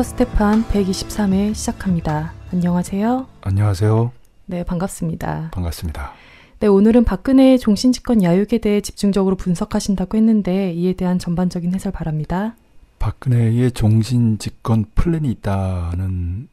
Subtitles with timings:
[0.00, 2.32] 닥터 스테판 123회 시작합니다.
[2.52, 3.26] 안녕하세요.
[3.42, 4.12] 안녕하세요.
[4.46, 5.50] 네, 반갑습니다.
[5.52, 6.12] 반갑습니다.
[6.60, 12.56] 네, 오늘은 박근혜의 종신집권 야욕에 대해 집중적으로 분석하신다고 했는데 이에 대한 전반적인 해설 바랍니다.
[12.98, 16.48] 박근혜의 종신집권 플랜이 있다는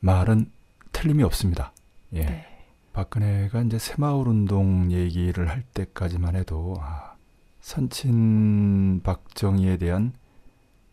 [0.00, 0.50] 말은
[0.92, 1.72] 틀림이 없습니다.
[2.12, 2.26] 예.
[2.26, 2.46] 네.
[2.92, 7.14] 박근혜가 이제 새마을 운동 얘기를 할 때까지만 해도 아,
[7.62, 10.12] 선친 박정희에 대한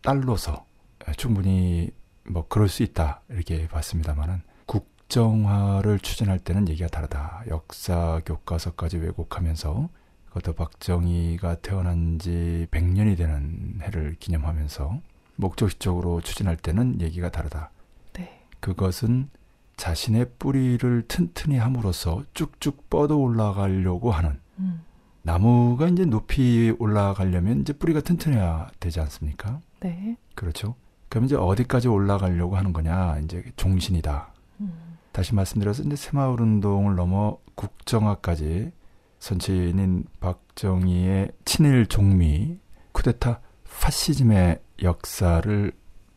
[0.02, 0.69] 딸로서
[1.13, 1.91] 충분히
[2.30, 7.44] 뭐 그럴 수 있다 이렇게 봤습니다만은 국정화를 추진할 때는 얘기가 다르다.
[7.47, 9.89] 역사 교과서까지 왜곡하면서
[10.28, 15.02] 그것도 박정희가 태어난 지 100년이 되는 해를 기념하면서
[15.36, 17.72] 목적적으로 추진할 때는 얘기가 다르다.
[18.14, 18.45] 네.
[18.59, 19.30] 그것은
[19.78, 24.84] 자신의 뿌리를 튼튼히 함으로써 쭉쭉 뻗어 올라가려고 하는 음,
[25.23, 29.62] 나무가 이제 높이 올라가려면 이제 뿌리가 튼튼해야 되지 않습니까?
[29.80, 30.17] 네.
[30.36, 30.75] 그렇죠.
[31.10, 33.20] 그럼 이제 어디까지 올라가려고 하는 거냐?
[33.20, 34.32] 이제 종신이다.
[34.62, 38.72] 음, 다시 말씀드려서 이제 새마을 운동을 넘어 국정화까지
[39.20, 42.58] 선친인 박정희의 친일 종미
[42.92, 43.42] 쿠데타
[43.82, 45.72] 파시즘의 역사를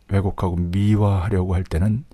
[0.08, 2.04] 왜곡하고 미화하려고 할 때는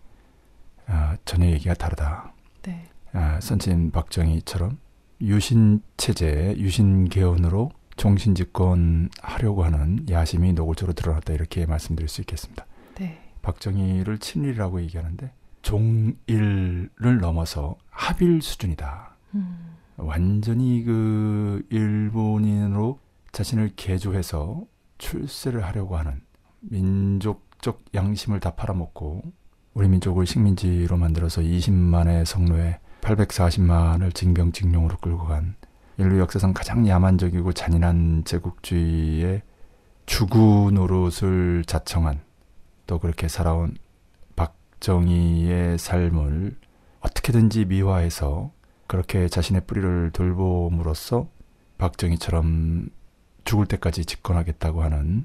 [0.87, 2.33] 아, 전혀 얘기가 다르다.
[2.63, 2.89] 네.
[3.13, 4.79] 아, 선친 박정희처럼
[5.21, 12.65] 유신 체제, 유신 개헌으로 종신 집권 하려고 하는 야심이 노골적으로 드러났다 이렇게 말씀드릴 수 있겠습니다.
[12.95, 13.21] 네.
[13.43, 15.33] 박정희를 친일이라고 얘기하는데
[15.63, 19.17] 종일을 넘어서 합일 수준이다.
[19.35, 23.01] 음, 완전히 그 일본인으로
[23.33, 24.65] 자신을 개조해서
[24.99, 26.23] 출세를 하려고 하는
[26.61, 29.23] 민족적 양심을 다 팔아먹고
[29.75, 35.57] 우리 민족을 식민지로 만들어서 20만의 성노에 840만을 징병징용으로 끌고 간
[35.99, 39.43] 인류 역사상 가장 야만적이고 잔인한 제국주의의
[40.07, 42.21] 주구 노릇을 자청한
[42.87, 43.77] 또 그렇게 살아온
[44.37, 46.57] 박정희의 삶을
[47.01, 48.53] 어떻게든지 미화해서
[48.87, 51.29] 그렇게 자신의 뿌리를 돌봄으로써
[51.79, 52.89] 박정희처럼
[53.45, 55.25] 죽을 때까지 집권하겠다고 하는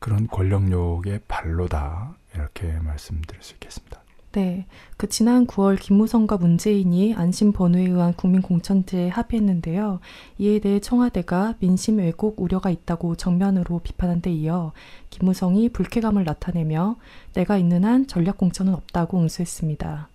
[0.00, 4.02] 그런 권력욕의 발로다 이렇게 말씀드릴 수 있겠습니다.
[4.38, 4.66] 네.
[4.96, 9.98] 그 지난 9월 김무성과 문재인이 안심 번호에 의한 국민 공천제에 합의했는데요.
[10.38, 14.70] 이에 대해 청와대가 민심 왜곡 우려가 있다고 정면으로 비판한 데 이어
[15.10, 16.98] 김무성이 불쾌감을 나타내며
[17.32, 20.08] 내가 있는 한 전략 공천은 없다고 응수했습니다.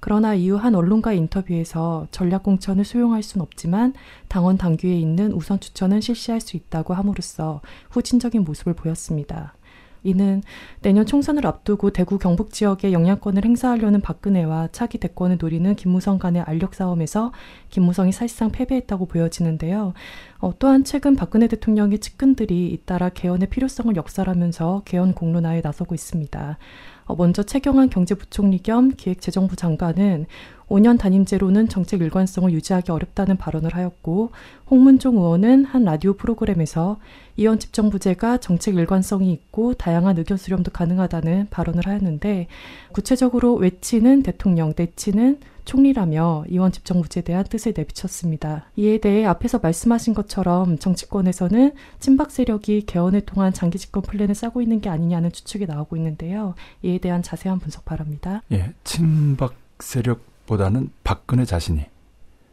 [0.00, 3.94] 그러나 이후 한 언론과의 인터뷰에서 전략 공천을 수용할 순 없지만
[4.26, 7.60] 당원 당규에 있는 우선 추천은 실시할 수 있다고 함으로써
[7.90, 9.54] 후진적인 모습을 보였습니다.
[10.02, 10.42] 이는
[10.80, 16.74] 내년 총선을 앞두고 대구 경북 지역의 영향권을 행사하려는 박근혜와 차기 대권을 노리는 김무성 간의 알력
[16.74, 17.32] 싸움에서
[17.70, 19.94] 김무성이 사실상 패배했다고 보여지는데요.
[20.40, 26.58] 어, 또한 최근 박근혜 대통령의 측근들이 잇따라 개헌의 필요성을 역설하면서 개헌 공론화에 나서고 있습니다.
[27.06, 30.26] 어, 먼저 최경환 경제부총리 겸 기획재정부 장관은
[30.68, 34.30] 5년 단임제로는 정책 일관성을 유지하기 어렵다는 발언을 하였고
[34.70, 36.98] 홍문종 의원은 한 라디오 프로그램에서
[37.36, 42.48] 이원 집정부제가 정책 일관성이 있고 다양한 의견 수렴도 가능하다는 발언을 하였는데
[42.92, 48.70] 구체적으로 외치는 대통령, 내치는 총리라며 이원 집정부제에 대한 뜻을 내비쳤습니다.
[48.76, 54.80] 이에 대해 앞에서 말씀하신 것처럼 정치권에서는 친박 세력이 개헌을 통한 장기 집권 플랜을 짜고 있는
[54.80, 56.54] 게 아니냐는 추측이 나오고 있는데요.
[56.82, 58.42] 이에 대한 자세한 분석 바랍니다.
[58.50, 61.84] 예, 친박 세력 보다는 박근혜 자신이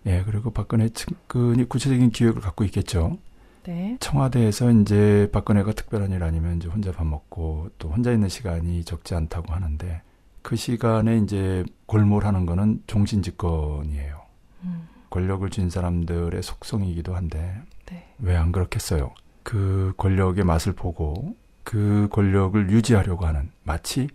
[0.05, 3.17] 예, 그리고 박근혜 측근이 구체적인 기획을 갖고 있겠죠.
[3.63, 3.97] 네.
[3.99, 9.15] 청와대에서 이제 박근혜가 특별한 일 아니면 이제 혼자 밥 먹고 또 혼자 있는 시간이 적지
[9.15, 10.01] 않다고 하는데
[10.43, 14.21] 그 시간에 이제 골몰하는 거는 종신집권이에요.
[14.65, 17.55] 음, 권력을 쥔 사람들의 속성이기도 한데
[17.87, 18.05] 네.
[18.19, 19.11] 왜안 그렇겠어요?
[19.41, 24.09] 그 권력의 맛을 보고 그 권력을 유지하려고 하는 마치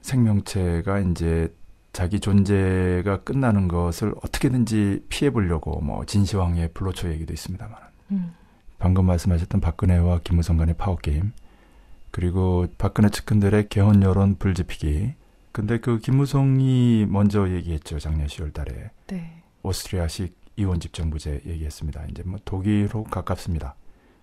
[0.00, 1.52] 생명체가 이제
[1.98, 7.76] 자기 존재가 끝나는 것을 어떻게든지 피해 보려고 뭐 진시황의 불로초 얘기도 있습니다만
[8.12, 8.34] 음,
[8.78, 11.32] 방금 말씀하셨던 박근혜와 김무성 간의 파워 게임
[12.12, 15.14] 그리고 박근혜 측근들의 개헌 여론 불지피기
[15.50, 19.42] 근데 그 김무성이 먼저 얘기했죠 작년 10월 달에 네.
[19.64, 22.04] 오스트리아식 이원 집정부제 얘기했습니다.
[22.10, 23.74] 이제 뭐 독일로 가깝습니다.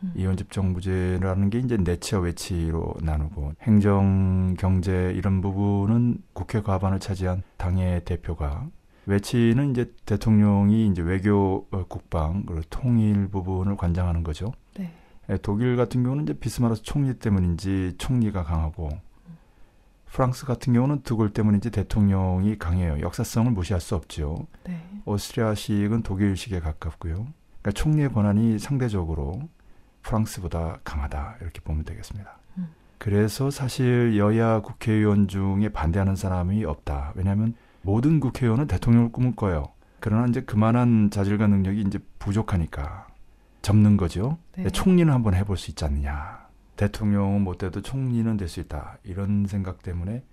[0.04, 0.14] 음.
[0.16, 8.04] 이원 집정부제라는 게 이제 내치와 외치로 나누고 행정, 경제 이런 부분은 국회 과반을 차지한 당의
[8.06, 8.68] 대표가
[9.06, 14.52] 외치는 이제 대통령이 이제 외교, 어, 국방, 그리고 통일 부분을 관장하는 거죠.
[14.78, 14.92] 네.
[15.30, 18.90] 예, 독일 같은 경우는 이제 비스마르 총리 때문인지 총리가 강하고
[20.06, 23.00] 프랑스 같은 경우는 드골 때문인지 대통령이 강해요.
[23.02, 24.48] 역사성을 무시할 수 없죠.
[24.64, 24.82] 네.
[25.06, 27.28] 오스트리아식은 독일식에 가깝고요.
[27.62, 29.42] 그러니까 총리의 권한이 상대적으로
[30.06, 32.38] 프랑스보다 강하다 이렇게 보면 되겠습니다.
[32.58, 32.70] 음.
[32.98, 37.14] 그래서 사실 여야 국회의원 중에 반대하는 사람이 없다.
[37.16, 39.66] 왜냐하면 모든 국회의원은 대통령을 꿈을 거예요.
[40.00, 43.08] 그러나 이제 그만한 자질과 능력이 이제 부족하니까
[43.62, 44.38] 접는 거죠.
[44.56, 44.70] 네.
[44.70, 46.46] 총리는 한번 해볼 수 있지 않느냐.
[46.76, 48.98] 대통령은 못 돼도 총리는 될 수 있다.
[49.04, 50.24] 이런 생각 때문에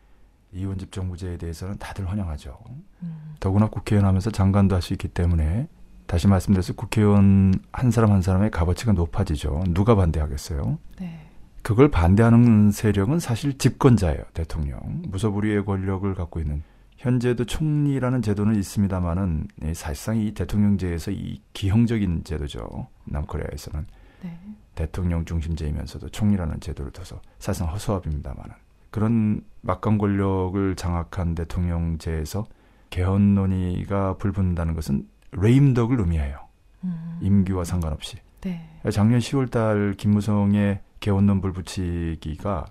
[0.53, 2.59] 이원 집정부제에 대해서는 다들 환영하죠.
[3.03, 5.69] 음, 더구나 국회의원 하면서 장관도 할 수 있기 때문에
[6.07, 9.65] 다시 말씀드려서 국회의원 한 사람 한 사람의 값어치가 높아지죠.
[9.69, 10.79] 누가 반대하겠어요?
[11.01, 11.29] 네.
[11.63, 14.23] 그걸 반대하는 세력은 사실 집권자예요.
[14.35, 14.81] 대통령.
[15.09, 16.63] 무소불위의 권력을 갖고 있는
[16.99, 22.89] 현재도 총리라는 제도는 있습니다만은 사실상 이 대통령제에서 이 기형적인 제도죠.
[23.05, 23.87] 남코리아에서는
[24.23, 24.39] 네.
[24.75, 28.55] 대통령 중심제이면서도 총리라는 제도를 둬서 사실상 허수아비입니다만은
[28.91, 32.45] 그런 막강 권력을 장악한 대통령제에서
[32.91, 36.39] 개헌 논의가 불붙는다는 것은 레임덕을 의미해요.
[36.85, 38.17] 음, 임기와 상관없이.
[38.41, 38.69] 네.
[38.91, 42.67] 작년 10월달 김무성의 개헌론 불 붙이기가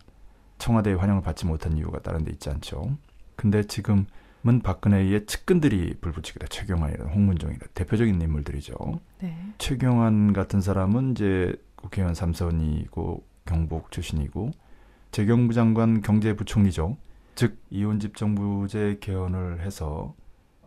[0.57, 2.97] 청와대의 환영을 받지 못한 이유가 다른 데 있지 않죠.
[3.35, 4.05] 근데 지금은
[4.63, 6.47] 박근혜의 측근들이 불붙이기다.
[6.47, 8.75] 최경환이나 홍문종이나 대표적인 인물들이죠.
[9.19, 9.35] 네.
[9.57, 14.51] 최경환 같은 사람은 이제 국회의원 삼선이고 경복 출신이고
[15.11, 16.97] 재경부 장관 경제부총리죠.
[17.33, 20.13] 즉 이혼집 정부제 개헌을 해서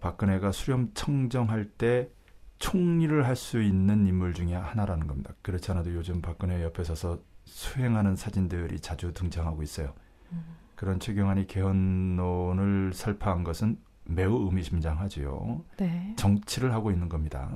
[0.05, 2.11] 박근혜가 수렴 청정할 때
[2.59, 5.33] 총리를 할 수 있는 인물 중에 하나라는 겁니다.
[5.41, 9.95] 그렇지 않아도 요즘 박근혜 옆에 서서 수행하는 사진들이 자주 등장하고 있어요.
[10.33, 15.65] 음, 그런 최경환이 개헌론을 설파한 것은 매우 의미심장하지요.
[15.79, 16.13] 네.
[16.19, 17.51] 정치를 하고 있는 겁니다.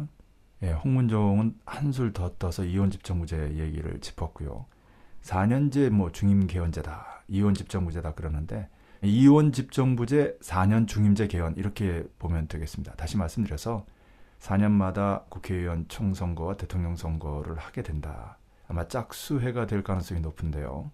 [0.63, 4.65] 예, 홍문종은 한술 더 떠서 이혼 집정부제 얘기를 짚었고요.
[5.23, 7.25] 4년제 뭐 중임 개헌제다.
[7.29, 8.71] 이혼 집정부제다 그러는데
[9.03, 12.95] 이혼 집정부제 4년 중임제 개헌 이렇게 보면 되겠습니다.
[12.95, 13.87] 다시 말씀드려서
[14.41, 18.39] 4년마다 국회의원 총선거와 대통령 선거를 하게 된다.
[18.67, 20.91] 아마 짝수회가 될 가능성이 높은데요.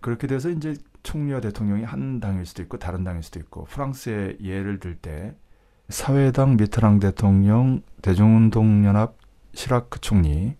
[0.00, 4.80] 그렇게 돼서 이제 총리와 대통령이 한 당일 수도 있고 다른 당일 수도 있고 프랑스의 예를
[4.80, 5.34] 들 때
[5.88, 9.18] 사회당 미트랑 대통령, 대중운동연합
[9.54, 10.56] 시라크 총리,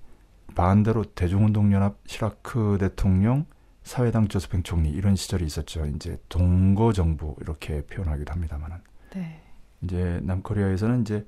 [0.57, 3.47] 반대로 대중운동연합 시라크 대통령,
[3.83, 5.87] 사회당 조스팽 총리 이런 시절이 있었죠.
[5.87, 8.77] 이제 동거 정부 이렇게 표현하기도 합니다만은
[9.15, 9.41] 네.
[9.83, 11.27] 이제 남코리아에서는 이제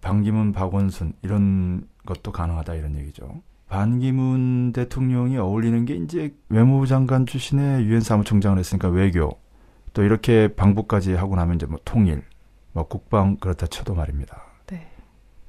[0.00, 3.42] 반기문, 박원순 이런 것도 가능하다 이런 얘기죠.
[3.68, 9.38] 반기문 대통령이 어울리는 게 이제 외무부 장관 출신의 유엔 사무총장을 했으니까 외교
[9.92, 12.24] 또 이렇게 방북까지 하고 나면 이제 뭐 통일,
[12.72, 14.42] 뭐 국방 그렇다 쳐도 말입니다.
[14.66, 14.90] 네.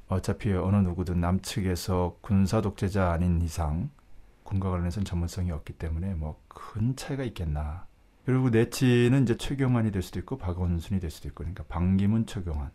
[0.08, 3.90] 어차피 어느 누구든 남측에서 군사 독재자 아닌 이상
[4.52, 7.86] 군과 관련해서는 전문성이 없기 때문에 뭐 큰 차이가 있겠나.
[8.24, 12.70] 그리고 내치는 이제 최경환이 될 수도 있고 박원순이 될 수도 있고 그러니까 반기문 최경환,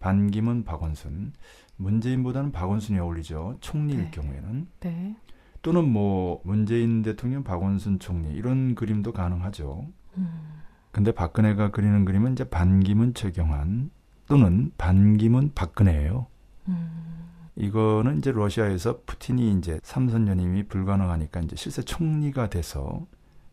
[0.00, 1.32] 반기문 박원순,
[1.76, 3.58] 문재인보다는 박원순이 어울리죠.
[3.60, 4.10] 총리일 네.
[4.10, 5.16] 경우에는 네.
[5.62, 9.86] 또는 뭐 문재인 대통령, 박원순 총리 이런 그림도 가능하죠.
[10.16, 13.90] 음, 근데 박근혜가 그리는 그림은 이제 반기문 최경환
[14.26, 16.26] 또는 반기문 박근혜예요.
[16.68, 16.97] 음,
[17.58, 23.04] 이거는 이제 러시아에서 푸틴이 이제 삼선 연임이 불가능하니까 이제 실제 총리가 돼서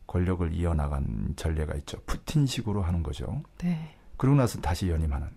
[0.06, 1.98] 권력을 이어나간 전례가 있죠.
[2.06, 3.42] 푸틴식으로 하는 거죠.
[3.58, 3.96] 네.
[4.18, 5.28] 그러고 나서 다시 연임하는.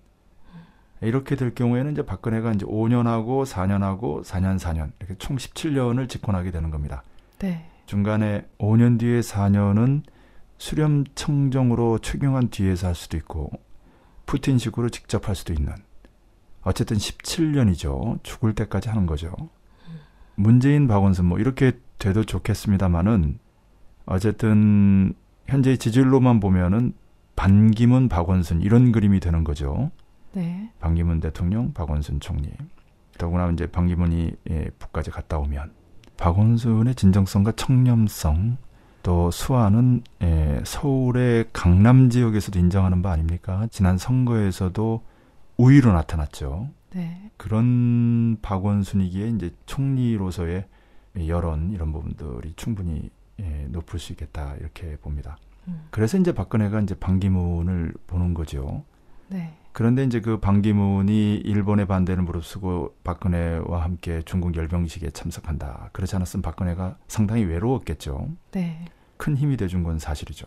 [1.00, 6.70] 이렇게 될 경우에는 이제 박근혜가 이제 5년하고 4년하고 4년 4년 이렇게 총 17년을 집권하게 되는
[6.70, 7.02] 겁니다.
[7.38, 7.70] 네.
[7.86, 10.02] 중간에 5년 뒤에 4년은
[10.58, 13.50] 수렴 청정으로 최경환 뒤에서 할 수도 있고
[14.26, 15.72] 푸틴식으로 직접 할 수도 있는
[16.62, 18.22] 어쨌든 17년이죠.
[18.22, 19.32] 죽을 때까지 하는 거죠.
[20.34, 23.38] 문재인, 박원순 뭐 이렇게 돼도 좋겠습니다만은
[24.06, 25.14] 어쨌든
[25.46, 26.94] 현재 지질로만 보면은
[27.36, 29.90] 반기문, 박원순 이런 그림이 되는 거죠.
[30.32, 30.70] 네.
[30.80, 32.50] 반기문 대통령, 박원순 총리.
[33.18, 35.72] 더구나 이제 반기문이 예, 북까지 갔다 오면
[36.16, 38.56] 박원순의 진정성과 청렴성
[39.02, 43.66] 또 수아는 예, 서울의 강남 지역에서도 인정하는 바 아닙니까?
[43.70, 45.02] 지난 선거에서도
[45.58, 46.70] 우위로 나타났죠.
[46.94, 47.30] 네.
[47.36, 50.66] 그런 박원순이기에 이제 총리로서의
[51.26, 53.10] 여론 이런 부분들이 충분히
[53.40, 55.36] 예, 높을 수 있겠다 이렇게 봅니다.
[55.68, 58.84] 음, 그래서 이제 박근혜가 이제 반기문을 보는 거죠.
[59.28, 59.54] 네.
[59.72, 65.90] 그런데 이제 그 반기문이 일본의 반대를 무릅쓰고 박근혜와 함께 중국 열병식에 참석한다.
[65.92, 68.28] 그렇지 않았으면 박근혜가 상당히 외로웠겠죠.
[68.52, 68.86] 네.
[69.16, 70.46] 큰 힘이 돼준 건 사실이죠.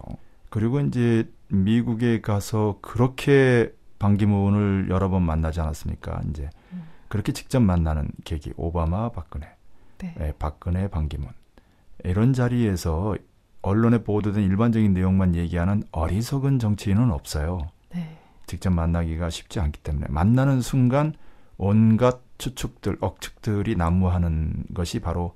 [0.49, 6.21] 그리고 이제 미국에 가서 그렇게 반기문을 여러 번 만나지 않았습니까?
[6.29, 6.83] 이제 음.
[7.07, 9.47] 그렇게 직접 만나는 계기 오바마, 박근혜,
[9.99, 10.15] 네.
[10.19, 11.29] 예, 박근혜, 반기문
[12.03, 13.15] 이런 자리에서
[13.61, 17.69] 언론에 보도된 일반적인 내용만 얘기하는 어리석은 정치인은 없어요.
[17.93, 18.17] 네.
[18.47, 21.13] 직접 만나기가 쉽지 않기 때문에 만나는 순간
[21.57, 25.35] 온갖 추측들, 억측들이 난무하는 것이 바로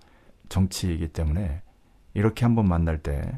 [0.50, 1.62] 정치이기 때문에
[2.16, 3.38] 이렇게 한번 만날 때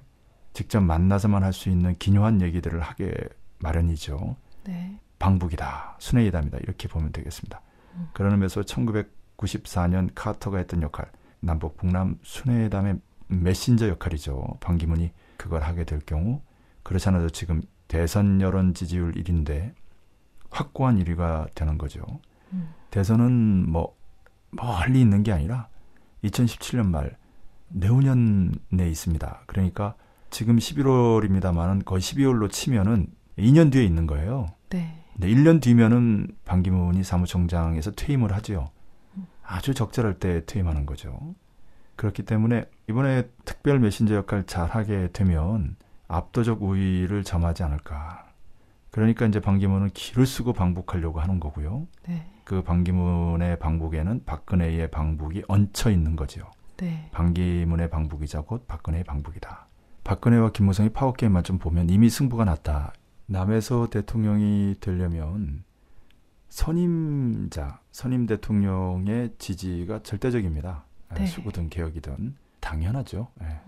[0.53, 3.13] 직접 만나서만 할 수 있는 기묘한 얘기들을 하게
[3.59, 4.37] 마련이죠.
[4.63, 4.97] 네.
[5.19, 7.61] 방북이다, 순회이담이다 이렇게 보면 되겠습니다.
[7.95, 8.09] 음.
[8.13, 14.57] 그런 의미에서 1994년 카터가 했던 역할, 남북 북남 순회회담의 메신저 역할이죠.
[14.59, 16.41] 반기문이 그걸 하게 될 경우
[16.83, 19.73] 그렇지 않아도 지금 대선 여론 지지율 1위인데
[20.49, 22.01] 확고한 1위가 되는 거죠.
[22.53, 22.73] 음.
[22.91, 23.95] 대선은 뭐
[24.51, 25.67] 멀리 있는 게 아니라
[26.23, 27.17] 2017년 말
[27.69, 29.43] 내후년에 있습니다.
[29.45, 29.95] 그러니까
[30.29, 33.07] 지금 11월입니다만은 거의 12월로 치면은
[33.37, 34.47] 2년 뒤에 있는 거예요.
[34.69, 35.03] 네.
[35.19, 38.69] 근데 1년 뒤면은 반기문이 사무총장에서 퇴임을 하지요.
[39.43, 41.33] 아주 적절할 때 퇴임하는 거죠.
[41.95, 45.75] 그렇기 때문에 이번에 특별 메신저 역할 잘 하게 되면
[46.07, 48.27] 압도적 우위를 점하지 않을까.
[48.91, 51.87] 그러니까 이제 반기문은 기를 쓰고 방북하려고 하는 거고요.
[52.07, 52.29] 네.
[52.43, 56.49] 그 반기문의 방북에는 박근혜의 방북이 얹혀 있는 거지요.
[56.77, 57.09] 네.
[57.11, 59.67] 반기문의 방북이자 곧 박근혜의 방북이다.
[60.03, 62.93] 박근혜와 김무성이 파워게임만 좀 보면 이미 승부가 났다.
[63.27, 65.63] 남에서 대통령이 되려면
[66.49, 70.85] 선임자, 선임 대통령의 지지가 절대적입니다.
[71.15, 71.25] 네.
[71.25, 73.27] 수구든 개혁이든 당연하죠.
[73.41, 73.59] 예.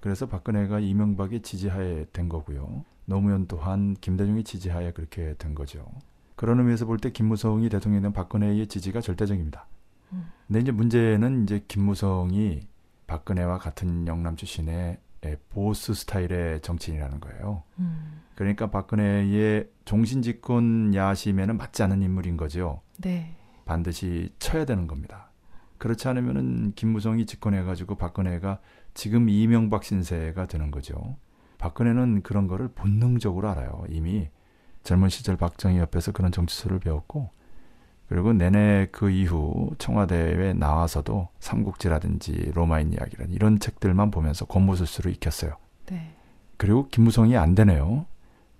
[0.00, 2.84] 그래서 박근혜가 이명박의 지지하에 된 거고요.
[3.06, 5.86] 노무현 또한 김대중의 지지하에 그렇게 된 거죠.
[6.34, 9.66] 그런 의미에서 볼 때 김무성이 대통령이 된 박근혜의 지지가 절대적입니다.
[10.12, 10.30] 음.
[10.46, 12.60] 근데 이제 문제는 이제 김무성이
[13.06, 17.62] 박근혜와 같은 영남 출신의 예, 보스 스타일의 정치인이라는 거예요.
[17.78, 18.20] 음.
[18.36, 22.82] 그러니까 박근혜의 종신집권 야심에는 맞지 않는 인물인 거죠.
[22.98, 23.34] 네.
[23.64, 25.32] 반드시 쳐야 되는 겁니다.
[25.78, 28.60] 그렇지 않으면은 김무성이 집권해가지고 박근혜가
[28.94, 31.16] 지금 이명박 신세가 되는 거죠.
[31.58, 33.84] 박근혜는 그런 거를 본능적으로 알아요.
[33.88, 34.28] 이미
[34.82, 37.30] 젊은 시절 박정희 옆에서 그런 정치술을 배웠고
[38.08, 45.56] 그리고 내내 그 이후 청와대에 나와서도 삼국지라든지 로마인 이야기라든지 이런 책들만 보면서 권모술수를 익혔어요.
[45.86, 46.14] 네.
[46.58, 48.06] 그리고 김무성이 안 되네요.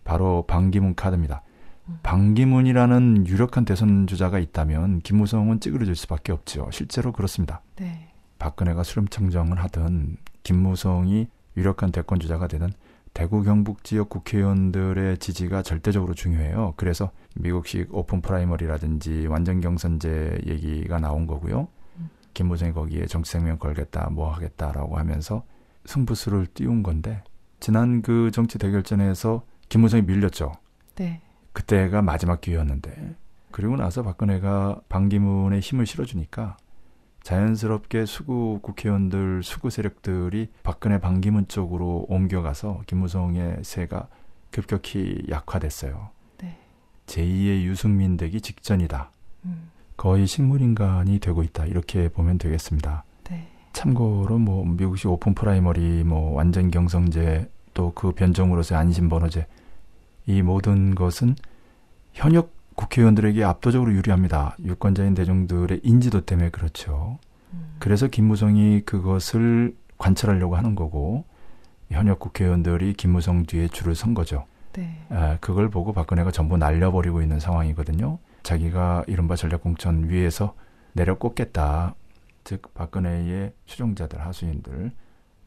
[0.07, 1.43] 바로 반기문 카드입니다.
[1.89, 1.99] 음.
[2.03, 6.69] 반기문이라는 유력한 대선 주자가 있다면 김무성은 찌그러질 수밖에 없죠.
[6.73, 7.61] 실제로 그렇습니다.
[7.77, 8.09] 네.
[8.39, 12.71] 박근혜가 수렴 청정을 하든 김무성이 유력한 대권 주자가 되든
[13.15, 16.75] 대구 경북 지역 국회의원들의 지지가 절대적으로 중요해요.
[16.77, 21.67] 그래서 미국식 open primary라든지 완전 경선제 얘기가 나온 거고요.
[21.99, 22.11] 음.
[22.33, 25.43] 김무성이 거기에 정치 생명 걸겠다, 뭐 하겠다라고 하면서
[25.87, 27.25] 승부수를 띄운 건데
[27.59, 30.53] 지난 그 정치 대결전에서 김무성이 밀렸죠.
[30.97, 31.21] 네.
[31.53, 33.17] 그때가 마지막 기회였는데
[33.51, 36.57] 그리고 나서 박근혜가 반기문의 힘을 실어주니까
[37.23, 44.09] 자연스럽게 수구 국회의원들 수구 세력들이 박근혜 반기문 쪽으로 옮겨가서 김무성의 세가
[44.51, 46.11] 급격히 약화됐어요.
[46.39, 46.57] 네.
[47.07, 49.11] 제2의 유승민 되기 직전이다.
[49.47, 49.71] 음.
[49.97, 51.67] 거의 식물인간이 되고 있다.
[51.67, 53.05] 이렇게 보면 되겠습니다.
[53.29, 53.49] 네.
[53.73, 59.47] 참고로 뭐 미국식 open primary 뭐 완전 경선제 또 그 변종으로서의 안심 번호제
[60.27, 61.37] 이 모든 것은
[62.13, 64.57] 현역 국회의원들에게 압도적으로 유리합니다.
[64.65, 67.19] 유권자인 대중들의 인지도 때문에 그렇죠.
[67.53, 67.77] 음.
[67.79, 71.25] 그래서 김무성이 그것을 관철하려고 하는 거고
[71.91, 74.47] 현역 국회의원들이 김무성 뒤에 줄을 선 거죠.
[74.73, 75.07] 네.
[75.11, 78.19] 아, 그걸 보고 박근혜가 전부 날려버리고 있는 상황이거든요.
[78.43, 80.55] 자기가 이른바 전략공천 위에서
[80.93, 81.95] 내려 꽂겠다.
[82.45, 84.93] 즉 박근혜의 추종자들, 하수인들,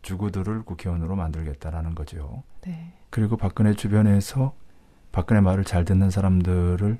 [0.09, 2.41] 주구들을 국회의원으로 만들겠다라는 거죠.
[2.61, 2.93] 네.
[3.11, 4.55] 그리고 박근혜 주변에서
[5.11, 6.97] 박근혜 말을 잘 듣는 사람들을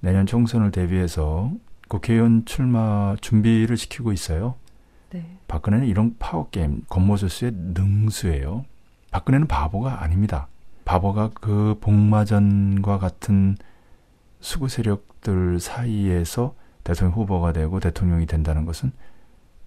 [0.00, 1.52] 내년 총선을 대비해서
[1.88, 4.56] 국회의원 출마 준비를 시키고 있어요.
[5.10, 5.38] 네.
[5.46, 8.64] 박근혜는 이런 파워 게임, 권모술수의 능수예요.
[9.12, 10.48] 박근혜는 바보가 아닙니다.
[10.84, 13.56] 바보가 그 복마전과 같은
[14.40, 18.90] 수구 세력들 사이에서 대통령 후보가 되고 대통령이 된다는 것은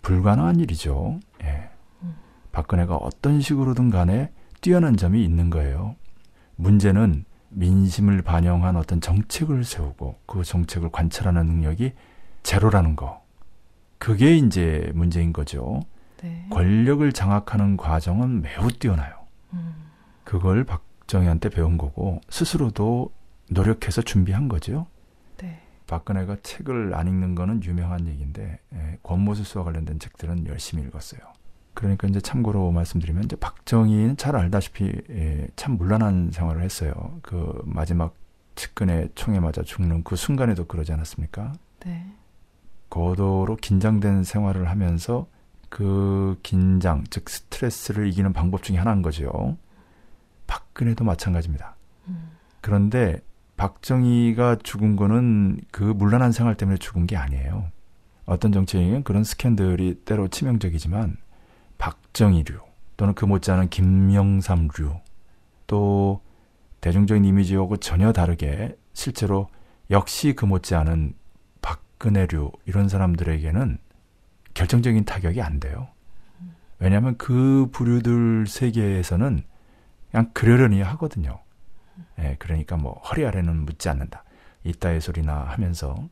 [0.02, 1.20] 불가능한 일이죠.
[1.44, 1.70] 예.
[2.56, 2.62] 음.
[2.62, 4.32] 박근혜가 어떤 식으로든 간에
[4.62, 5.96] 뛰어난 점이 있는 거예요.
[6.56, 11.94] 문제는 민심을 반영한 어떤 정책을 세우고 그 정책을 관찰하는 능력이
[12.44, 13.24] 제로라는 거.
[13.98, 15.82] 그게 이제 문제인 거죠.
[16.22, 16.48] 네.
[16.50, 19.14] 권력을 장악하는 과정은 매우 뛰어나요.
[19.54, 19.76] 음.
[20.24, 23.12] 그걸 박정희한테 배운 거고 스스로도
[23.50, 24.88] 노력해서 준비한 거죠.
[25.38, 25.62] 네.
[25.88, 31.22] 박근혜가 책을 안 읽는 거는 유명한 얘기인데 예, 권모술수와 관련된 책들은 열심히 읽었어요.
[31.76, 37.20] 그러니까 이제 참고로 말씀드리면 이제 박정희는 잘 알다시피 예, 참 문란한 생활을 했어요.
[37.22, 38.16] 그 마지막
[38.56, 41.54] 측근의 총에 맞아 죽는 그 순간에도 그러지 않았습니까?
[41.86, 42.08] 네.
[42.90, 45.28] 고도로 긴장된 생활을 하면서
[45.70, 49.58] 그 긴장, 즉 스트레스를 이기는 방법 중에 하나인 거죠.
[50.48, 51.76] 박근혜도 마찬가지입니다.
[52.08, 52.32] 음.
[52.62, 53.20] 그런데
[53.58, 57.66] 박정희가 죽은 거는 그 문란한 생활 때문에 죽은 게 아니에요.
[58.26, 61.18] 어떤 정치인은 그런 스캔들이 때로 치명적이지만
[62.16, 62.60] 박정희류,
[62.96, 64.96] 또는 그 못지않은 김영삼류
[65.68, 66.22] 또
[66.80, 69.50] 대중적인 이미지하고 전혀 다르게 실제로
[69.90, 71.14] 역시 그 못지않은
[71.62, 73.80] 박근혜류 이런 사람들에게는
[74.54, 75.90] 결정적인 타격이 안 돼요.
[76.80, 79.44] 왜냐하면 그 부류들 세계에서는
[80.12, 81.40] 그냥 그러려니 하거든요.
[82.20, 84.24] 예, 그러니까 뭐 허리 아래는 묻지 않는다.
[84.64, 86.08] 이따의 소리나 하면서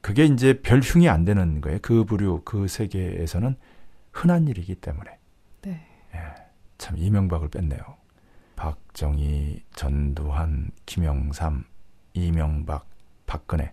[0.00, 1.78] 그게 이제 별 흉이 안 되는 거예요.
[1.82, 3.56] 그 부류 그 세계에서는
[4.14, 5.18] 흔한 일이기 때문에.
[5.62, 5.86] 네.
[6.14, 6.18] 예,
[6.78, 7.80] 참 이명박을 뺐네요.
[8.54, 11.64] 박정희, 전두환, 김영삼,
[12.14, 12.88] 이명박,
[13.26, 13.72] 박근혜,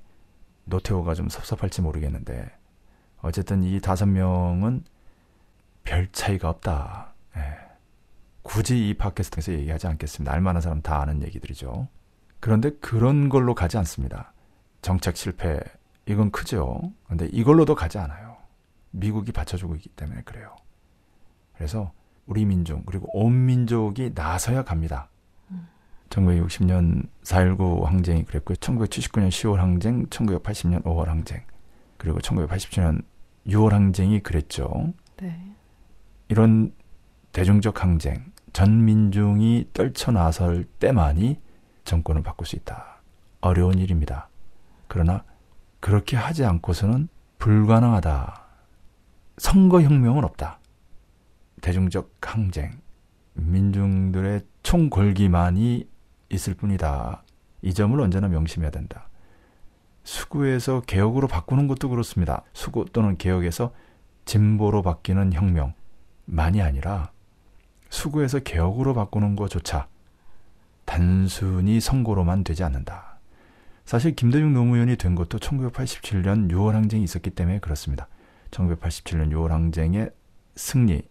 [0.65, 2.51] 노태우가 좀 섭섭할지 모르겠는데
[3.21, 4.83] 어쨌든 이 다섯 명은
[5.83, 7.13] 별 차이가 없다.
[7.37, 7.41] 예.
[8.41, 10.33] 굳이 이 팟캐스트에서 얘기하지 않겠습니다.
[10.33, 11.87] 알만한 사람 다 아는 얘기들이죠.
[12.39, 14.33] 그런데 그런 걸로 가지 않습니다.
[14.81, 15.59] 정책 실패
[16.07, 16.91] 이건 크죠.
[17.07, 18.30] 근데 이걸로도 가지 않아요.
[18.91, 20.55] 미국이 받쳐주고 있기 때문에 그래요.
[21.53, 21.91] 그래서
[22.25, 25.09] 우리 민족 그리고 온 민족이 나서야 갑니다.
[26.11, 28.55] 1960년 4.19 항쟁이 그랬고요.
[28.57, 31.43] 1979년 10월 항쟁, 1980년 5월 항쟁,
[31.97, 33.03] 그리고 1987년
[33.47, 34.93] 6월 항쟁이 그랬죠.
[35.17, 35.55] 네.
[36.27, 36.73] 이런
[37.31, 41.39] 대중적 항쟁, 전 민중이 떨쳐 나설 때만이
[41.85, 43.01] 정권을 바꿀 수 있다.
[43.39, 44.29] 어려운 일입니다.
[44.87, 45.23] 그러나
[45.79, 47.07] 그렇게 하지 않고서는
[47.39, 48.40] 불가능하다.
[49.41, 50.59] 선거혁명은 없다.
[51.61, 52.79] 대중적 항쟁,
[53.33, 55.87] 민중들의 총궐기만이
[56.29, 57.23] 있을 뿐이다.
[57.63, 59.09] 이 점을 언제나 명심해야 된다.
[60.03, 62.43] 수구에서 개혁으로 바꾸는 것도 그렇습니다.
[62.53, 63.73] 수구 또는 개혁에서
[64.25, 67.11] 진보로 바뀌는 혁명만이 아니라
[67.89, 69.87] 수구에서 개혁으로 바꾸는 것조차
[70.85, 73.17] 단순히 선거로만 되지 않는다.
[73.85, 78.07] 사실 김대중 노무현이 된 것도 1987년 6월 항쟁이 있었기 때문에 그렇습니다.
[78.51, 80.11] 1987년 6월 항쟁의
[80.55, 81.01] 승리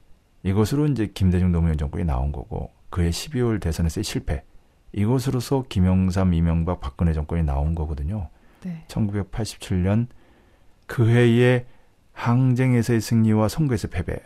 [0.43, 4.45] 이것으로 이제 김대중 노무현 정권이 나온 거고 그해 12월 대선에서의 실패
[4.93, 8.29] 이것으로서 김영삼, 이명박, 박근혜 정권이 나온 거거든요.
[8.63, 8.85] 네.
[8.89, 10.09] 1987년
[10.87, 11.67] 그 해의
[12.13, 14.19] 항쟁에서의 승리와 선거에서 패배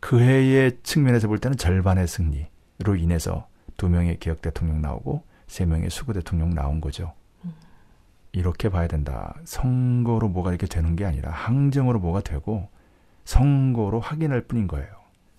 [0.00, 5.90] 그 해의 측면에서 볼 때는 절반의 승리로 인해서 두 명의 개혁 대통령 나오고 세 명의
[5.90, 7.12] 수구 대통령 나온 거죠.
[8.36, 9.34] 이렇게 봐야 된다.
[9.46, 12.68] 선거로 뭐가 이렇게 되는 게 아니라 항쟁으로 뭐가 되고
[13.24, 14.88] 선거로 확인할 뿐인 거예요.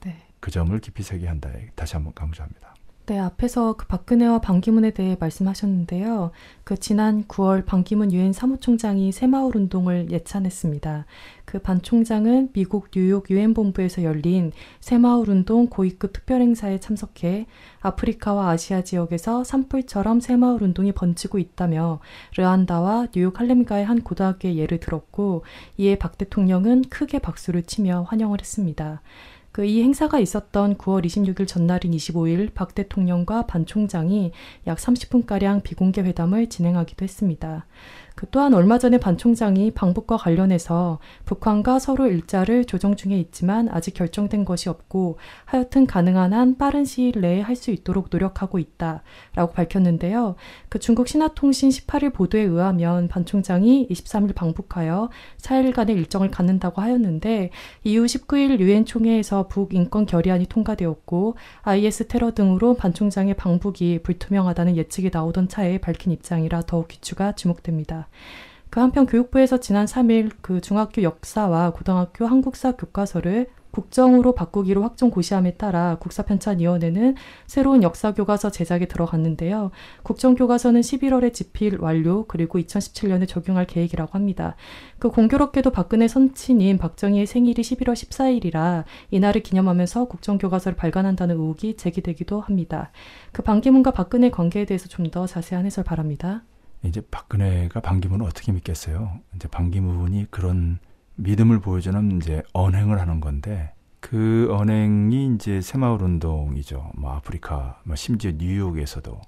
[0.03, 0.17] 네.
[0.39, 1.51] 그 점을 깊이 새기한다.
[1.75, 2.66] 다시 한번 강조합니다.
[3.08, 6.32] 네, 앞에서 그 박근혜와 반기문에 대해 말씀하셨는데요.
[6.65, 11.06] 그 지난 9월 반기문 유엔 사무총장이 새마을 운동을 예찬했습니다.
[11.48, 17.46] 그 반 총장은 미국 뉴욕 유엔 본부에서 열린 새마을 운동 고위급 특별 행사에 참석해
[17.80, 22.02] 아프리카와 아시아 지역에서 산불처럼 새마을 운동이 번지고 있다며
[22.36, 25.46] 르안다와 뉴욕 할렘가의 한 고등학교의 예를 들었고
[25.78, 29.02] 이에 박 대통령은 크게 박수를 치며 환영을 했습니다.
[29.58, 34.32] 그 이 행사가 있었던 9월 26일 전날인 25일 박 대통령과 반 총장이
[34.67, 37.65] 약 30분가량 비공개 회담을 진행하기도 했습니다.
[38.17, 43.93] 그 또한 얼마 전에 반 총장이 방북과 관련해서 북한과 서로 일자를 조정 중에 있지만 아직
[43.93, 49.01] 결정된 것이 없고 하여튼 가능한 한 빠른 시일 내에 할 수 있도록 노력하고 있다
[49.36, 50.36] 라고 밝혔는데요.
[50.69, 57.49] 그 중국 신화통신 18일 보도에 의하면 반 총장이 23일 방북하여 4일간의 일정을 갖는다고 하였는데
[57.84, 65.10] 이후 19일 유엔 총회에서 북인권 결의안이 통과되었고 IS 테러 등으로 반 총장의 방북이 불투명하다는 예측이
[65.12, 68.07] 나오던 차에 밝힌 입장이라 더욱 귀추가 주목됩니다.
[68.70, 75.56] 그 한편 교육부에서 지난 3일 그 중학교 역사와 고등학교 한국사 교과서를 국정으로 바꾸기로 확정 고시함에
[75.56, 77.15] 따라 국사편찬위원회는
[77.46, 79.72] 새로운 역사교과서 제작에 들어갔는데요.
[80.04, 84.56] 국정교과서는 11월에 집필 완료 그리고 2017년에 적용할 계획이라고 합니다.
[84.98, 92.91] 그 공교롭게도 박근혜 선친인 박정희의 생일이 11월 14일이라 이날을 기념하면서 국정교과서를 발간한다는 의혹이 제기되기도 합니다.
[93.32, 96.43] 그 반기문과 박근혜 관계에 대해서 좀 더 자세한 해설 바랍니다.
[96.88, 99.19] 이제 박근혜가 반기문을 어떻게 믿겠어요?
[99.36, 100.80] 이제 반기문이 그런
[101.15, 106.91] 믿음을 보여주는 이제 언행을 하는 건데 그 언행이 이제 새마을 운동이죠.
[106.95, 109.19] 뭐 아프리카, 뭐 심지어 뉴욕에서도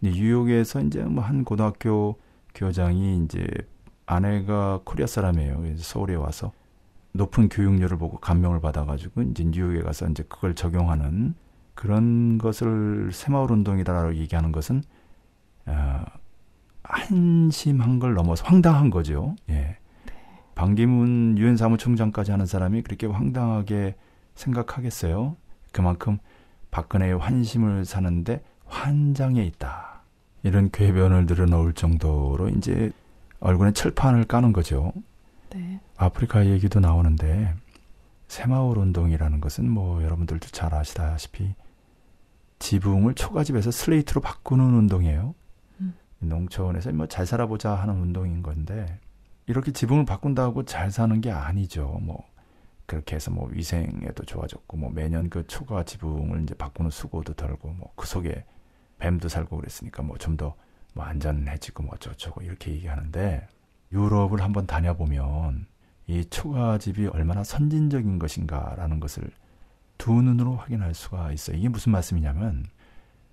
[0.00, 2.18] 뉴욕에서 이제 뭐 한 고등학교
[2.54, 3.46] 교장이 이제
[4.06, 5.76] 아내가 코리아 사람이에요.
[5.76, 6.52] 서울에 와서
[7.12, 11.34] 높은 교육료를 보고 감명을 받아가지고 이제 뉴욕에 가서 이제 그걸 적용하는
[11.74, 14.82] 그런 것을 새마을 운동이다라고 얘기하는 것은
[15.66, 16.04] 어,
[16.88, 19.36] 한심한 걸 넘어서 황당한 거죠.
[19.50, 19.76] 예.
[20.54, 23.94] 반기문 유엔 사무총장까지 하는 사람이 그렇게 황당하게
[24.34, 25.36] 생각하겠어요?
[25.70, 26.18] 그만큼
[26.70, 30.00] 박근혜의 환심을 사는데 환장해 있다.
[30.42, 32.90] 이런 궤변을 늘어놓을 정도로 이제
[33.40, 34.92] 얼굴에 철판을 까는 거죠.
[35.50, 35.80] 네.
[35.96, 37.54] 아프리카 얘기도 나오는데
[38.28, 41.54] 새마을 운동이라는 것은 뭐 여러분들도 잘 아시다시피
[42.58, 45.34] 지붕을 초가집에서 슬레이트로 바꾸는 운동이에요.
[46.22, 46.28] 음.
[46.28, 49.00] 농촌에서 뭐 잘 살아보자 하는 운동인 건데
[49.46, 51.98] 이렇게 지붕을 바꾼다고 잘 사는 게 아니죠.
[52.02, 52.24] 뭐
[52.86, 57.92] 그렇게 해서 뭐 위생에도 좋아졌고 뭐 매년 그 초가 지붕을 이제 바꾸는 수고도 덜고 뭐
[57.96, 58.44] 그 속에
[58.98, 60.54] 뱀도 살고 그랬으니까 뭐 좀 더
[60.94, 63.46] 뭐 안전해지고 뭐 어쩌고저쩌고 이렇게 얘기하는데
[63.92, 65.66] 유럽을 한번 다녀보면
[66.08, 69.30] 이 초가 집이 얼마나 선진적인 것인가라는 것을
[69.98, 71.56] 두 눈으로 확인할 수가 있어요.
[71.56, 72.66] 이게 무슨 말씀이냐면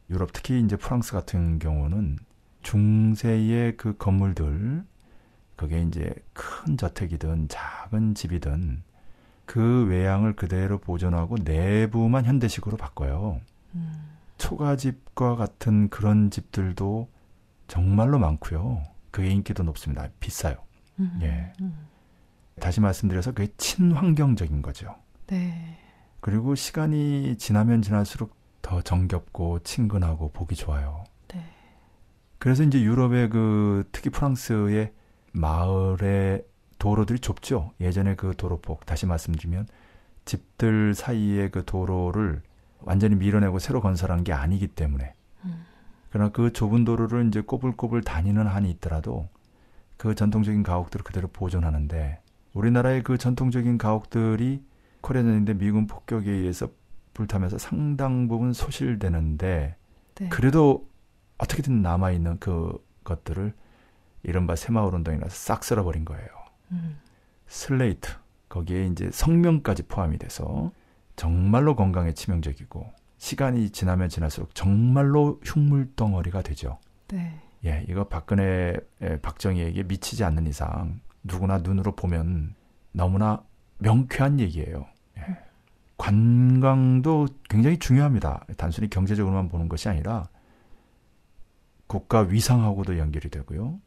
[0.10, 2.20] 유럽 특히 이제 프랑스 같은 경우는
[2.66, 4.84] 중세의 그 건물들
[5.56, 8.82] 그게 이제 큰 저택이든 작은 집이든
[9.46, 13.40] 그 외양을 그대로 보존하고 내부만 현대식으로 바꿔요.
[13.76, 13.94] 음.
[14.40, 17.08] 초가집과 같은 그런 집들도
[17.68, 18.84] 정말로 많고요.
[19.12, 20.10] 그게 인기도 높습니다.
[20.20, 20.56] 비싸요.
[21.00, 21.20] 음.
[21.22, 21.54] 예.
[21.62, 21.88] 음.
[22.60, 24.96] 다시 말씀드려서 그게 친환경적인 거죠.
[25.28, 25.78] 네.
[26.20, 31.04] 그리고 시간이 지나면 지날수록 더 정겹고 친근하고 보기 좋아요.
[32.46, 32.50] 네.
[32.50, 34.94] 그래서 이제 유럽의 그 특히 프랑스의
[35.32, 36.46] 마을의
[36.78, 37.72] 도로들이 좁죠.
[37.82, 39.68] 예전에 그 도로폭 다시 말씀드리면
[40.26, 42.44] 집들 사이의 그 도로를
[42.82, 45.66] 완전히 밀어내고 새로 건설한 게 아니기 때문에 음.
[46.12, 49.28] 그러나 그 좁은 도로를 이제 꼬불꼬불 다니는 한이 있더라도
[49.98, 52.20] 그 전통적인 가옥들을 그대로 보존하는데
[52.54, 54.64] 우리나라의 그 전통적인 가옥들이
[55.02, 56.68] 코리아전인데 미군 폭격에 의해서
[57.16, 59.76] 불타면서 상당 부분 소실되는데
[60.16, 60.30] 네.
[60.30, 60.88] 그래도
[61.38, 63.54] 어떻게든 남아 있는 그 것들을
[64.24, 66.28] 이른바 새마을 운동이라서 싹 쓸어버린 거예요.
[66.72, 67.00] 음.
[67.48, 68.12] 슬레이트
[68.50, 70.72] 거기에 이제 성명까지 포함이 돼서
[71.16, 76.80] 정말로 건강에 치명적이고 시간이 지나면 지날수록 정말로 흉물 덩어리가 되죠.
[77.08, 77.40] 네.
[77.66, 82.56] 예, 이거 박근혜 에, 박정희에게 미치지 않는 이상 누구나 눈으로 보면
[82.92, 83.44] 너무나
[83.80, 84.86] 명쾌한 얘기예요.
[85.18, 85.38] 예.
[85.98, 88.46] 관광도 굉장히 중요합니다.
[88.58, 90.28] 단순히 경제적으로만 보는 것이 아니라
[91.88, 93.80] 국가 위상하고도 연결이 되고요.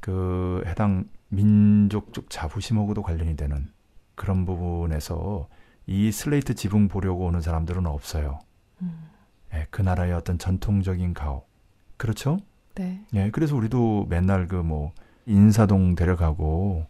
[0.00, 3.68] 그 해당 민족적 자부심하고도 관련이 되는
[4.14, 5.48] 그런 부분에서
[5.86, 8.38] 이 슬레이트 지붕 보려고 오는 사람들은 없어요.
[8.82, 9.08] 음.
[9.54, 11.48] 예, 그 나라의 어떤 전통적인 가옥.
[11.96, 12.38] 그렇죠?
[12.74, 13.04] 네.
[13.14, 14.92] 예, 그래서 우리도 맨날 그 뭐
[15.26, 16.86] 인사동 데려가고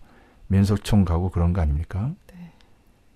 [0.49, 2.14] 민속촌 가고 그런 거 아닙니까?
[2.29, 2.53] 네.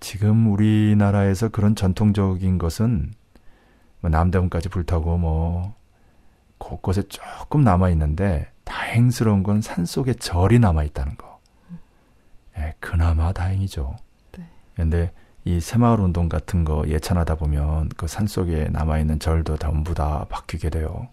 [0.00, 3.12] 지금 우리나라에서 그런 전통적인 것은
[4.00, 5.74] 뭐 남대문까지 불타고 뭐
[6.60, 11.40] 곳곳에 조금 남아 있는데 다행스러운 건 산속에 절이 남아 있다는 거.
[12.58, 13.96] 예, 그나마 다행이죠.
[14.36, 14.44] 네.
[14.76, 15.12] 근데
[15.44, 20.70] 이 새마을 운동 같은 거 예찬하다 보면 그 산속에 남아 있는 절도 전부 다 바뀌게
[20.70, 21.08] 돼요.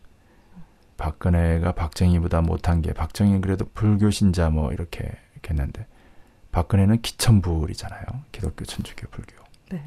[0.97, 5.11] 박근혜가 박정희보다 못한 게 박정희 그래도 불교 신자 뭐 이렇게
[5.49, 5.87] 했는데
[6.51, 8.03] 박근혜는 기천불이잖아요.
[8.31, 9.35] 기독교, 천주교, 불교.
[9.71, 9.81] 네.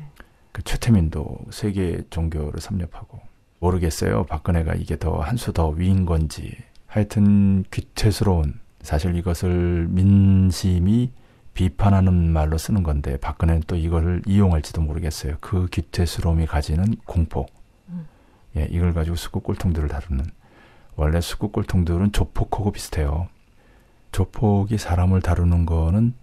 [0.52, 3.20] 그 최태민도 세계 종교를 섭렵하고
[3.60, 4.24] 모르겠어요.
[4.24, 11.12] 박근혜가 이게 더 한 수 더 위인 건지 하여튼 귀태스러운 사실 이것을 민심이
[11.54, 15.36] 비판하는 말로 쓰는 건데 박근혜는 또 이거를 이용할지도 모르겠어요.
[15.40, 17.46] 그 귀태스러움이 가지는 공포.
[17.90, 18.06] 음.
[18.56, 20.24] 예, 이걸 가지고 수국 꼴통들을 다루는
[20.96, 23.28] 원래 수국 꼴통들은 조폭하고 비슷해요.
[24.12, 26.14] 조폭이 사람을 다루는 거는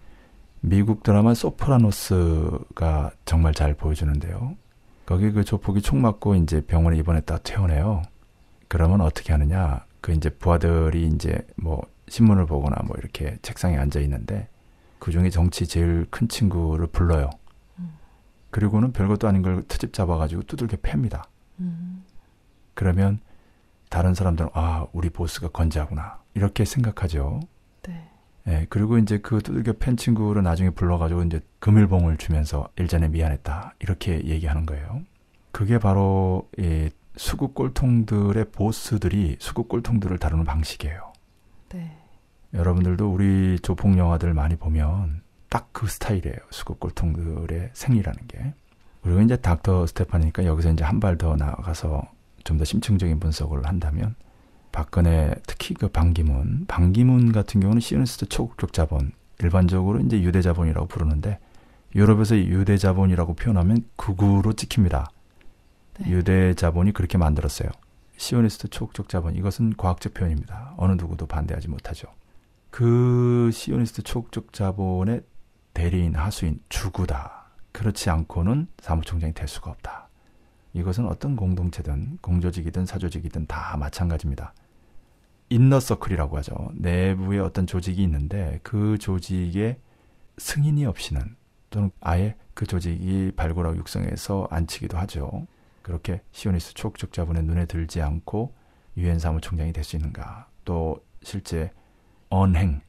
[0.60, 4.56] 미국 드라마 소프라노스가 정말 잘 보여주는데요.
[5.08, 8.02] 거기 그 조폭이 총 맞고 이제 병원에 입원했다 퇴원해요.
[8.68, 9.86] 그러면 어떻게 하느냐?
[10.02, 14.50] 그 이제 부하들이 이제 뭐 신문을 보거나 뭐 이렇게 책상에 앉아 있는데
[14.98, 17.30] 그 중에 정치 제일 큰 친구를 불러요.
[17.78, 17.94] 음.
[18.50, 21.22] 그리고는 별것도 아닌 걸 트집 잡아가지고 두들겨 팹니다.
[21.60, 22.04] 음.
[22.74, 23.18] 그러면
[23.88, 27.40] 다른 사람들은 아 우리 보스가 건재하구나 이렇게 생각하죠.
[28.48, 28.60] 네.
[28.62, 34.24] 예, 그리고 이제 그 두들겨 팬 친구를 나중에 불러가지고 이제 금일봉을 주면서 일전에 미안했다 이렇게
[34.24, 35.02] 얘기하는 거예요.
[35.52, 41.12] 그게 바로 이 수국 꼴통들의 보스들이 수국 꼴통들을 다루는 방식이에요.
[41.70, 41.98] 네.
[42.54, 46.36] 여러분들도 우리 조폭 영화들 많이 보면 딱 그 스타일이에요.
[46.50, 48.54] 수국 꼴통들의 생리라는 게.
[49.02, 52.02] 그리고 이제 닥터 스테판이니까 여기서 이제 한 발 더 나아가서
[52.44, 54.14] 좀 더 심층적인 분석을 한다면
[54.72, 61.38] 박근혜 특히 그 반기문, 반기문 같은 경우는 시오니스트 초국적 자본, 일반적으로 이제 유대 자본이라고 부르는데
[61.94, 65.10] 유럽에서 유대 자본이라고 표현하면 극우로 찍힙니다.
[66.00, 66.10] 네.
[66.10, 67.70] 유대 자본이 그렇게 만들었어요.
[68.16, 70.74] 시오니스트 초국적 자본 이것은 과학적 표현입니다.
[70.76, 72.08] 어느 누구도 반대하지 못하죠.
[72.70, 75.22] 그 시오니스트 초국적 자본의
[75.72, 77.46] 대리인 하수인 주구다.
[77.72, 80.07] 그렇지 않고는 사무총장이 될 수가 없다.
[80.78, 84.54] 이것은 어떤 공동체든 공조직이든 사조직이든 다 마찬가지입니다.
[85.50, 86.54] 인너 서클이라고 하죠.
[86.74, 89.78] 내부에 어떤 조직이 있는데 그 조직에
[90.36, 91.36] 승인이 없이는
[91.70, 95.46] 또는 아예 그 조직이 발굴하고 육성해서 안치기도 하죠.
[95.82, 98.54] 그렇게 시오니스 초국적자분의 눈에 들지 않고
[98.96, 100.48] 유엔 사무총장이 될 수 있는가?
[100.64, 101.72] 또 실제
[102.28, 102.80] 언행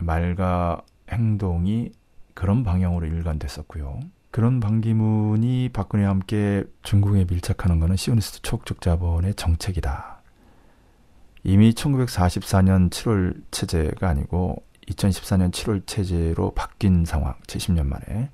[0.00, 1.92] 말과 행동이
[2.34, 4.00] 그런 방향으로 일관됐었고요.
[4.30, 10.22] 그런 반기문이 박근혜와 함께 중국에 밀착하는 것은 시오니스트 초국적 자본의 정책이다.
[11.44, 18.30] 이미 1944년 7월 체제가 아니고 2014년 7월 체제로 바뀐 상황, 70년 만에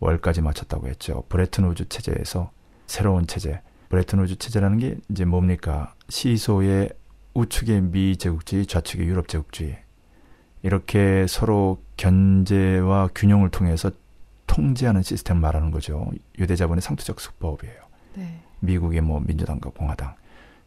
[0.00, 1.24] 월까지 맞췄다고 했죠.
[1.28, 2.50] 브레튼 우즈 체제에서
[2.86, 5.94] 새로운 체제, 브레튼 우즈 체제라는 게 이제 뭡니까?
[6.08, 6.90] 시소의
[7.34, 9.78] 우측의 미 제국주의, 좌측의 유럽 제국주의.
[10.62, 13.90] 이렇게 서로 견제와 균형을 통해서
[14.52, 16.10] 통제하는 시스템을 말하는 거죠.
[16.38, 17.82] 유대 자본의 상투적 수법이에요.
[18.16, 18.42] 네.
[18.60, 20.14] 미국의 뭐 민주당과 공화당,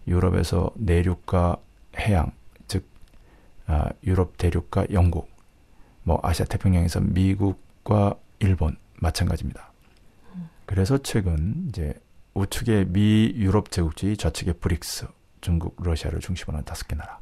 [0.08, 1.58] 유럽에서 내륙과
[2.00, 2.32] 해양,
[2.67, 2.89] 즉
[3.67, 5.30] 아, 유럽 대륙과 영국,
[6.02, 9.71] 뭐 아시아 태평양에서 미국과 일본 마찬가지입니다.
[10.65, 11.93] 그래서 최근 이제
[12.34, 15.06] 우측의 미 유럽 제국주의, 좌측의 브릭스,
[15.41, 17.19] 중국, 러시아를 중심으로 한 다섯 개 나라.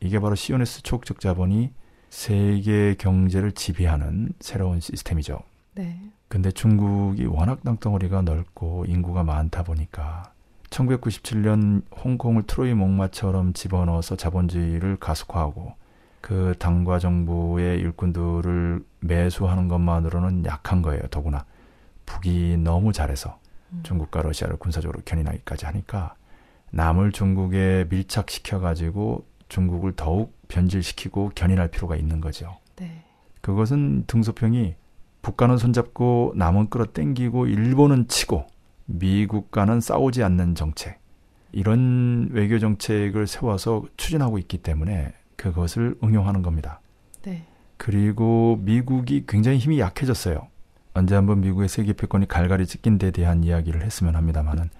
[0.00, 1.72] 이게 바로 시오니스트 초국적 자본이
[2.10, 5.42] 세계 경제를 지배하는 새로운 시스템이죠.
[5.74, 5.98] 네.
[6.28, 10.32] 근데 중국이 워낙 땅덩어리가 넓고 인구가 많다 보니까
[10.70, 15.74] 1997년 홍콩을 트로이 목마처럼 집어넣어서 자본주의를 가속화하고
[16.22, 21.02] 그 당과 정부의 일꾼들을 매수하는 것만으로는 약한 거예요.
[21.10, 21.44] 더구나
[22.06, 23.38] 북이 너무 잘해서
[23.72, 23.80] 음.
[23.82, 26.14] 중국과 러시아를 군사적으로 견인하기까지 하니까
[26.70, 32.56] 남을 중국에 밀착시켜 가지고 중국을 더욱 변질시키고 견인할 필요가 있는 거죠.
[32.76, 33.04] 네.
[33.42, 34.76] 그것은 등소평이
[35.22, 38.46] 북한은 손잡고 남은 끌어땡기고 일본은 치고
[38.86, 41.00] 미국과는 싸우지 않는 정책
[41.52, 46.80] 이런 외교 정책을 세워서 추진하고 있기 때문에 그것을 응용하는 겁니다.
[47.22, 47.46] 네.
[47.76, 50.48] 그리고 미국이 굉장히 힘이 약해졌어요.
[50.94, 54.70] 언제 한번 미국의 세계 패권이 갈갈이 찢긴 데 대한 이야기를 했으면 합니다만은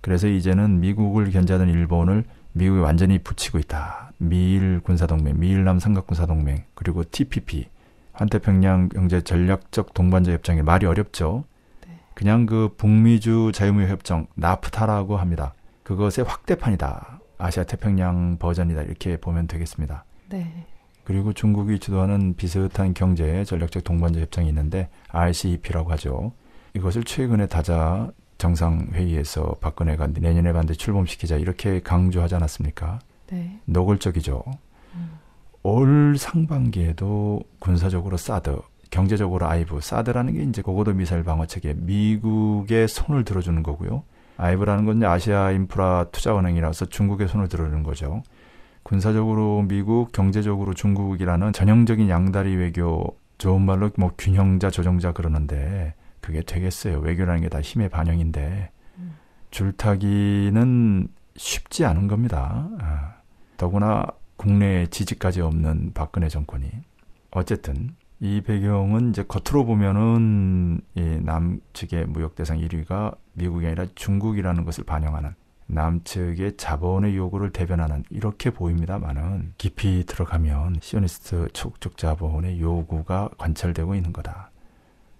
[0.00, 4.12] 그래서 이제는 미국을 견제하던 일본을 미국이 완전히 붙이고 있다.
[4.18, 7.68] 미일 군사동맹, 미일남 삼각군사동맹, 그리고 TPP,
[8.20, 11.44] 환태평양 경제 전략적 동반자 협정이 말이 어렵죠.
[11.86, 11.98] 네.
[12.12, 15.54] 그냥 그 북미주 자유무역 협정 나프타라고 합니다.
[15.84, 17.20] 그것의 확대판이다.
[17.38, 18.82] 아시아 태평양 버전이다.
[18.82, 20.04] 이렇게 보면 되겠습니다.
[20.28, 20.66] 네.
[21.04, 26.32] 그리고 중국이 주도하는 비슷한 경제 전략적 동반자 협정이 있는데 RCEP라고 하죠.
[26.74, 32.98] 이것을 최근에 다자 정상회의에서 박근혜가 내년에 반대 출범시키자 이렇게 강조하지 않았습니까?
[33.28, 33.60] 네.
[33.64, 34.44] 노골적이죠.
[35.64, 35.70] 음.
[35.70, 43.24] 올 상반기에도 군사적으로 사드, 경제적으로 아이브, 사드라는 게 이제 고고도 미사일 방어 체계, 미국의 손을
[43.24, 44.02] 들어주는 거고요.
[44.36, 48.22] 아이브라는 건 아시아 인프라 투자 은행이라서 중국의 손을 들어주는 거죠.
[48.82, 56.98] 군사적으로 미국, 경제적으로 중국이라는 전형적인 양다리 외교, 좋은 말로 뭐 균형자, 조정자 그러는데 그게 되겠어요.
[57.00, 59.16] 외교라는 게 다 힘의 반영인데 음.
[59.50, 62.68] 줄타기는 쉽지 않은 겁니다.
[62.80, 63.14] 아,
[63.56, 64.06] 더구나
[64.40, 66.70] 국내에 지지까지 없는 박근혜 정권이
[67.30, 74.84] 어쨌든 이 배경은 이제 겉으로 보면은 이 남측의 무역 대상 1위가 미국이 아니라 중국이라는 것을
[74.84, 75.34] 반영하는
[75.66, 84.50] 남측의 자본의 요구를 대변하는 이렇게 보입니다만은 깊이 들어가면 시오니스트 촉적 자본의 요구가 관철되고 있는 거다.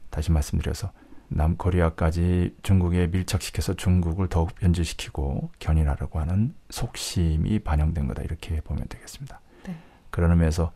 [0.09, 0.92] 다시 말씀드려서
[1.30, 9.40] 남코리아까지 중국에 밀착시켜서 중국을 더욱 변질시키고 견인하려고 하는 속심이 반영된 거다 이렇게 보면 되겠습니다.
[9.66, 9.76] 네.
[10.10, 10.72] 그런 의미에서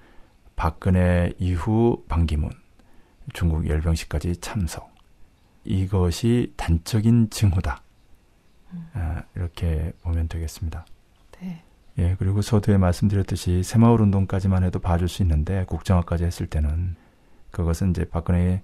[0.57, 2.51] 박근혜 이후 반기문
[3.33, 4.95] 중국 열병식까지 참석
[5.65, 7.83] 이것이 단적인 징후다.
[8.73, 8.89] 음.
[8.93, 10.87] 아, 이렇게 보면 되겠습니다.
[11.41, 11.65] 네.
[11.99, 16.97] 예, 그리고 서두에 말씀드렸듯이 새마을 운동까지만 해도 봐줄 수 있는데 국정화까지 했을 때는
[17.51, 18.63] 그것은 이제 박근혜의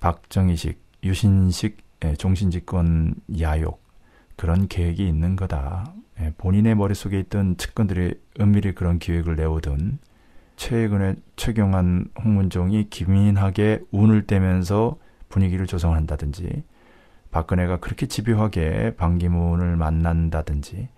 [0.00, 3.82] 박정희식 유신식 예, 종신집권 야욕
[4.36, 5.92] 그런 계획이 있는 거다.
[6.20, 9.98] 예, 본인의 머릿속에 있던 측근들이 은밀히 그런 기획을 내오든
[10.56, 14.96] 최근에 최경환 홍문종이 기민하게 운을 떼면서
[15.28, 16.64] 분위기를 조성한다든지
[17.30, 20.88] 박근혜가 그렇게 집요하게 반기문을 만난다든지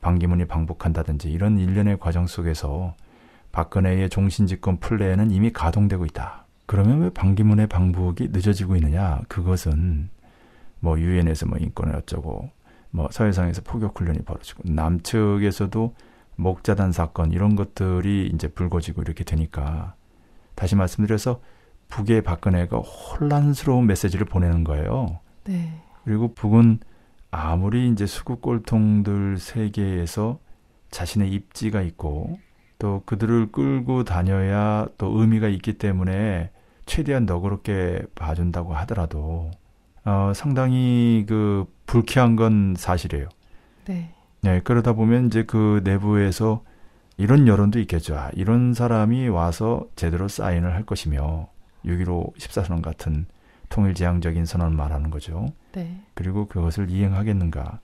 [0.00, 2.94] 반기문이 방북한다든지 이런 일련의 과정 속에서
[3.52, 6.39] 박근혜의 종신집권 플랜은 이미 가동되고 있다.
[6.70, 9.22] 그러면 왜 반기문의 방북이 늦어지고 있느냐?
[9.26, 10.08] 그것은
[10.78, 12.48] 뭐 유엔에서 뭐 인권을 어쩌고
[12.92, 15.96] 뭐 서해상에서 포격 훈련이 벌어지고 남측에서도
[16.36, 19.96] 목자단 사건 이런 것들이 이제 불거지고 이렇게 되니까
[20.54, 21.40] 다시 말씀드려서
[21.88, 25.18] 북의 박근혜가 혼란스러운 메시지를 보내는 거예요.
[25.42, 25.82] 네.
[26.04, 26.78] 그리고 북은
[27.32, 30.38] 아무리 이제 수국 꼴통들 세계에서
[30.92, 32.38] 자신의 입지가 있고
[32.78, 36.52] 또 그들을 끌고 다녀야 또 의미가 있기 때문에
[36.90, 39.52] 최대한 너그럽게 봐준다고 하더라도
[40.04, 43.28] 어, 상당히 그 불쾌한 건 사실이에요.
[43.84, 44.12] 네.
[44.40, 46.64] 네, 그러다 보면 이제 그 내부에서
[47.16, 48.16] 이런 여론도 있겠죠.
[48.16, 51.48] 아, 이런 사람이 와서 제대로 사인을 할 것이며
[51.84, 53.26] 6.15 14선언 같은
[53.68, 55.46] 통일지향적인 선언을 말하는 거죠.
[55.70, 56.02] 네.
[56.14, 57.78] 그리고 그것을 이행하겠는가.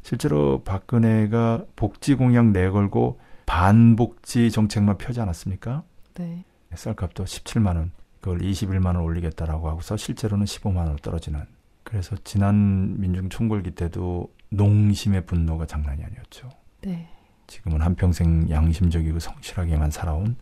[0.00, 5.82] 실제로 박근혜가 복지 공약 내걸고 반복지 정책만 펴지 않았습니까?
[6.14, 6.44] 네.
[6.74, 11.44] 쌀값도 17만 원, 그걸 21만 원 올리겠다라고 하고서 실제로는 15만 원 떨어지는.
[11.82, 16.50] 그래서 지난 민중 총궐기 때도 농심의 분노가 장난이 아니었죠.
[16.82, 17.08] 네.
[17.46, 20.36] 지금은 한평생 양심적이고 성실하게만 살아온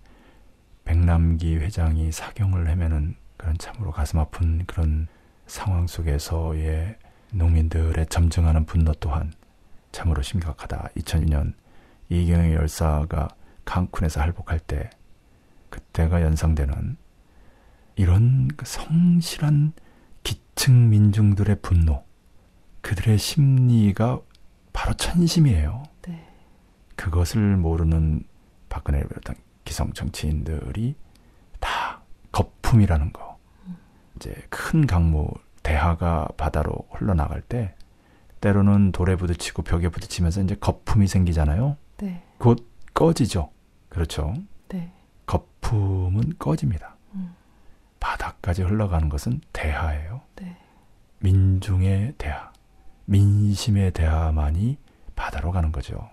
[0.84, 5.06] 백남기 회장이 사경을 헤매는 그런 참으로 가슴 아픈 그런
[5.46, 6.96] 상황 속에서의
[7.32, 9.32] 농민들의 점증하는 분노 또한
[9.92, 10.90] 참으로 심각하다.
[10.96, 11.52] 2002년
[12.08, 13.28] 이경영 열사가
[13.64, 14.90] 칸쿤에서 할복할 때
[15.70, 16.96] 그때가 연상되는
[17.96, 19.72] 이런 그 성실한
[20.22, 22.04] 기층 민중들의 분노,
[22.80, 24.20] 그들의 심리가
[24.72, 25.82] 바로 천심이에요.
[26.08, 26.26] 네.
[26.96, 28.24] 그것을 모르는
[28.68, 30.96] 박근혜를 비롯한 기성 정치인들이
[31.60, 32.02] 다
[32.32, 33.38] 거품이라는 거.
[34.16, 35.28] 이제 큰 강물,
[35.62, 37.74] 대하가 바다로 흘러나갈 때
[38.40, 41.76] 때로는 돌에 부딪히고 벽에 부딪히면서 이제 거품이 생기잖아요.
[41.98, 42.22] 네.
[42.38, 43.50] 곧 꺼지죠.
[43.88, 44.34] 그렇죠.
[44.68, 44.92] 네.
[45.26, 46.93] 거품은 꺼집니다.
[48.04, 48.14] 음.
[48.44, 50.20] 바다까지 흘러가는 것은 대하예요.
[50.36, 50.56] 네.
[51.20, 52.52] 민중의 대하,
[53.06, 54.76] 민심의 대하만이
[55.16, 56.10] 바다로 가는 거죠.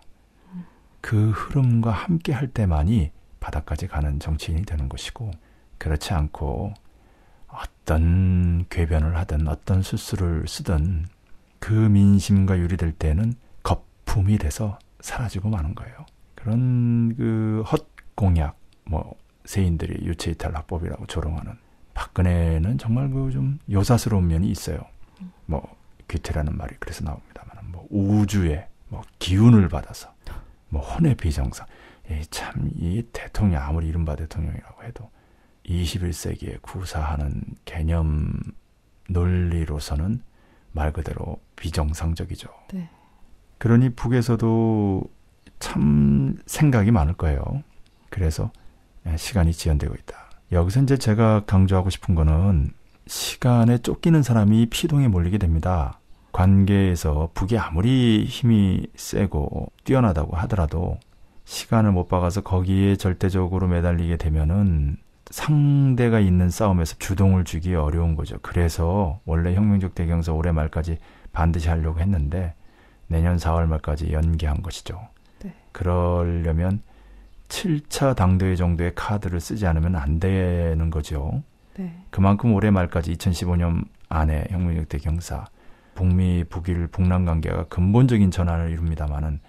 [1.01, 5.31] 그 흐름과 함께 할 때만이 바다까지 가는 정치인이 되는 것이고,
[5.77, 6.73] 그렇지 않고
[7.47, 11.07] 어떤 궤변을 하든 어떤 수술을 쓰든
[11.59, 16.05] 그 민심과 유리될 때는 거품이 돼서 사라지고 마는 거예요.
[16.35, 21.57] 그런 그 헛공약, 뭐 세인들이 유체이탈 합법이라고 조롱하는
[22.01, 24.79] 박근혜는 정말 그 좀 요사스러운 면이 있어요.
[25.45, 30.11] 뭐 귀태라는 말이 그래서 나옵니다만 뭐 우주의 뭐 기운을 받아서
[30.69, 31.67] 뭐 혼의 비정상.
[32.29, 35.09] 참이 대통령 아무리 이른바 대통령이라고 해도
[35.65, 38.33] 21세기에 구사하는 개념
[39.07, 40.21] 논리로서는
[40.73, 42.49] 말 그대로 비정상적이죠.
[42.73, 42.89] 네.
[43.59, 45.03] 그러니 북에서도
[45.59, 47.63] 참 생각이 많을 거예요.
[48.09, 48.51] 그래서
[49.15, 50.30] 시간이 지연되고 있다.
[50.51, 52.71] 여기서 이제 제가 강조하고 싶은 거는
[53.07, 55.99] 시간에 쫓기는 사람이 피동에 몰리게 됩니다.
[56.33, 60.97] 관계에서 북이 아무리 힘이 세고 뛰어나다고 하더라도
[61.45, 64.97] 시간을 못 박아서 거기에 절대적으로 매달리게 되면은
[65.29, 68.37] 상대가 있는 싸움에서 주동을 주기 어려운 거죠.
[68.41, 70.97] 그래서 원래 혁명적 대경서 올해 말까지
[71.31, 72.53] 반드시 하려고 했는데
[73.07, 74.99] 내년 4월 말까지 연기한 것이죠.
[75.43, 75.53] 네.
[75.71, 76.81] 그러려면
[77.51, 81.43] 7차 당대회 정도의 카드를 쓰지 않으면 안 되는 거죠.
[81.77, 82.01] 네.
[82.09, 85.45] 그만큼 올해 말까지 2015년 안에 혁명적 대경사
[85.93, 89.41] 북미 북일 북남 관계가 근본적인 전환을 이룹니다마는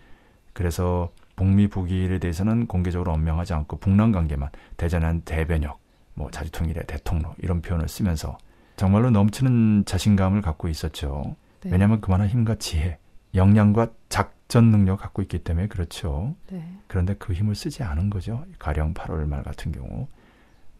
[0.52, 5.80] 그래서 북미 북일에 대해서는 공개적으로 언명하지 않고 북남 관계만 대전한 대변역,
[6.14, 8.36] 뭐 자주통일의 대통로 이런 표현을 쓰면서
[8.76, 11.36] 정말로 넘치는 자신감을 갖고 있었죠.
[11.60, 11.70] 네.
[11.70, 12.98] 왜냐하면 그만한 힘과 지혜,
[13.34, 16.36] 역량과 작 전 능력 을 갖고 있기 때문에 그렇죠.
[16.50, 16.62] 네.
[16.86, 18.44] 그런데 그 힘을 쓰지 않은 거죠.
[18.58, 20.08] 가령 8월 말 같은 경우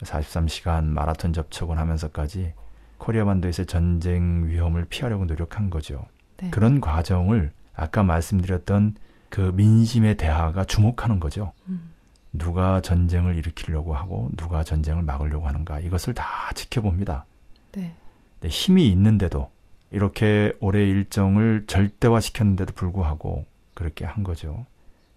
[0.02, 2.52] 43시간 마라톤 접촉을 하면서까지
[2.98, 6.04] 코리아 반도에서의 전쟁 위험을 피하려고 노력한 거죠.
[6.37, 6.50] 네.
[6.50, 8.96] 그런 과정을 아까 말씀드렸던
[9.30, 11.54] 그 민심의 대화가 주목하는 거죠.
[11.68, 11.92] 음.
[12.35, 17.24] 누가 전쟁을 일으키려고 하고 누가 전쟁을 막으려고 하는가 이것을 다 지켜봅니다.
[17.72, 17.94] 네.
[18.40, 19.50] 네, 힘이 있는데도
[19.90, 24.66] 이렇게 올해 일정을 절대화시켰는데도 불구하고 그렇게 한 거죠.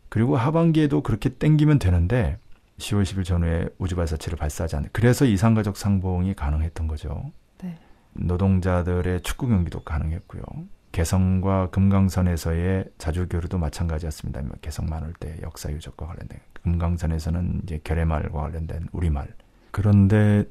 [0.10, 2.38] 그리고 하반기에도 그렇게 땡기면 되는데
[2.78, 7.32] 10월 10일 전후에 우주발사체를 발사하지 않는 그래서 이상가족 상봉이 가능했던 거죠.
[7.62, 7.78] 네.
[8.14, 10.44] 노동자들의 축구 경기도 가능했고요.
[10.92, 14.42] 개성과 금강선에서의 자주교류도 마찬가지였습니다.
[14.44, 19.28] 뭐 개성 많을 때 역사 유적과 관련된 금강선에서는 이제 결의말과 관련된 우리말.
[19.72, 20.46] 그런데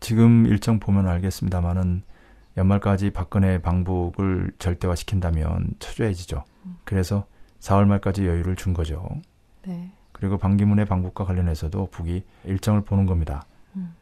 [0.00, 2.02] 지금 일정 보면 알겠습니다만은
[2.56, 6.44] 연말까지 박근혜 방북을 절대화시킨다면 초조해지죠.
[6.84, 7.26] 그래서
[7.62, 9.08] 4월 말까지 여유를 준 거죠.
[9.66, 9.92] 네.
[10.10, 13.44] 그리고 반기문의 방북과 관련해서도 북이 일정을 보는 겁니다.
[13.76, 13.94] 음.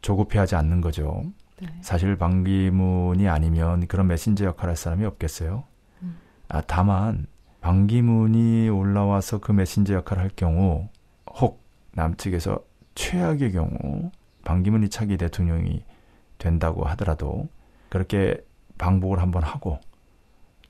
[0.00, 1.24] 조급해하지 않는 거죠.
[1.60, 1.68] 네.
[1.82, 5.64] 사실 반기문이 아니면 그런 메신저 역할을 할 사람이 없겠어요.
[6.02, 6.18] 음.
[6.48, 7.26] 아, 다만
[7.60, 10.88] 반기문이 올라와서 그 메신저 역할을 할 경우
[11.26, 11.62] 혹
[11.92, 12.60] 남측에서
[12.94, 14.12] 최악의 경우
[14.44, 15.84] 반기문이 차기 대통령이
[16.38, 17.48] 된다고 하더라도
[17.88, 18.36] 그렇게
[18.78, 19.80] 방북을 한번 하고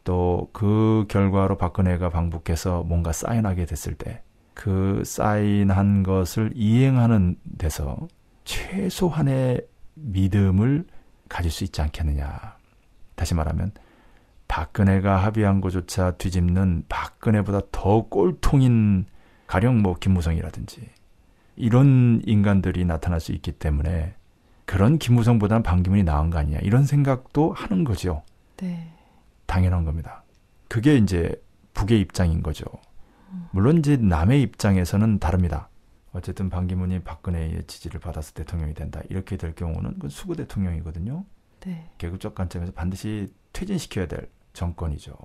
[0.09, 4.23] 또 그 결과로 박근혜가 방북해서 뭔가 사인하게 됐을 때
[4.59, 8.09] 그 사인한 것을 이행하는 데서
[8.45, 10.85] 최소한의 믿음을
[11.29, 12.57] 가질 수 있지 않겠느냐.
[13.15, 13.71] 다시 말하면
[14.49, 19.07] 박근혜가 합의한 것조차 뒤집는 박근혜보다 더 꼴통인
[19.47, 20.89] 가령 뭐 김무성이라든지
[21.55, 24.17] 이런 인간들이 나타날 수 있기 때문에
[24.65, 28.23] 그런 김무성보다는 반기문이 나은 거 아니냐 이런 생각도 하는 거죠.
[28.57, 28.93] 네.
[29.49, 30.23] 당연한 겁니다.
[30.69, 31.43] 그게 이제
[31.75, 32.67] 북의 입장인 거죠.
[33.51, 35.69] 물론 이제 남의 입장에서는 다릅니다.
[36.13, 39.01] 어쨌든 반기문이 박근혜의 지지를 받아서 대통령이 된다.
[39.09, 41.25] 이렇게 될 경우는 그건 수구 대통령이거든요.
[41.61, 41.91] 네.
[41.99, 45.17] 계급적 관점에서 반드시 퇴진시켜야 될 정권이죠.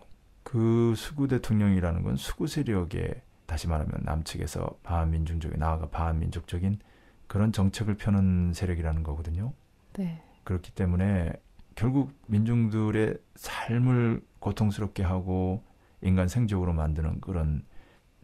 [0.44, 6.80] 그 수구 대통령이라는 건 수구 세력의 다시 말하면 남측에서 반민중적인 나아가 반민족적인
[7.28, 9.54] 그런 정책을 펴는 세력이라는 거거든요.
[9.94, 10.24] 네.
[10.44, 11.34] 그렇기 때문에
[11.76, 15.64] 결국 민중들의 삶을 고통스럽게 하고
[16.02, 17.64] 인간 생적으로 만드는 그런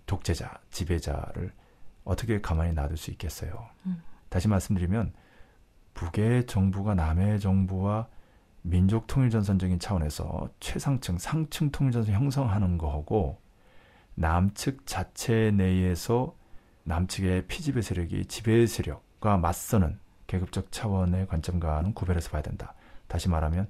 [0.05, 1.51] 독재자, 지배자를
[2.03, 3.69] 어떻게 가만히 놔둘 수 있겠어요.
[3.85, 4.01] 음.
[4.29, 5.13] 다시 말씀드리면
[5.93, 8.07] 북의 정부가 남의 정부와
[8.61, 13.39] 민족 통일 전선적인 차원에서 최상층, 상층 통일 전선 형성하는 거하고
[14.15, 16.35] 남측 자체 내에서
[16.83, 22.73] 남측의 피지배 세력이 지배 세력과 맞서는 계급적 차원의 관점과는 구별해서 봐야 된다.
[23.09, 23.67] 다시 말하면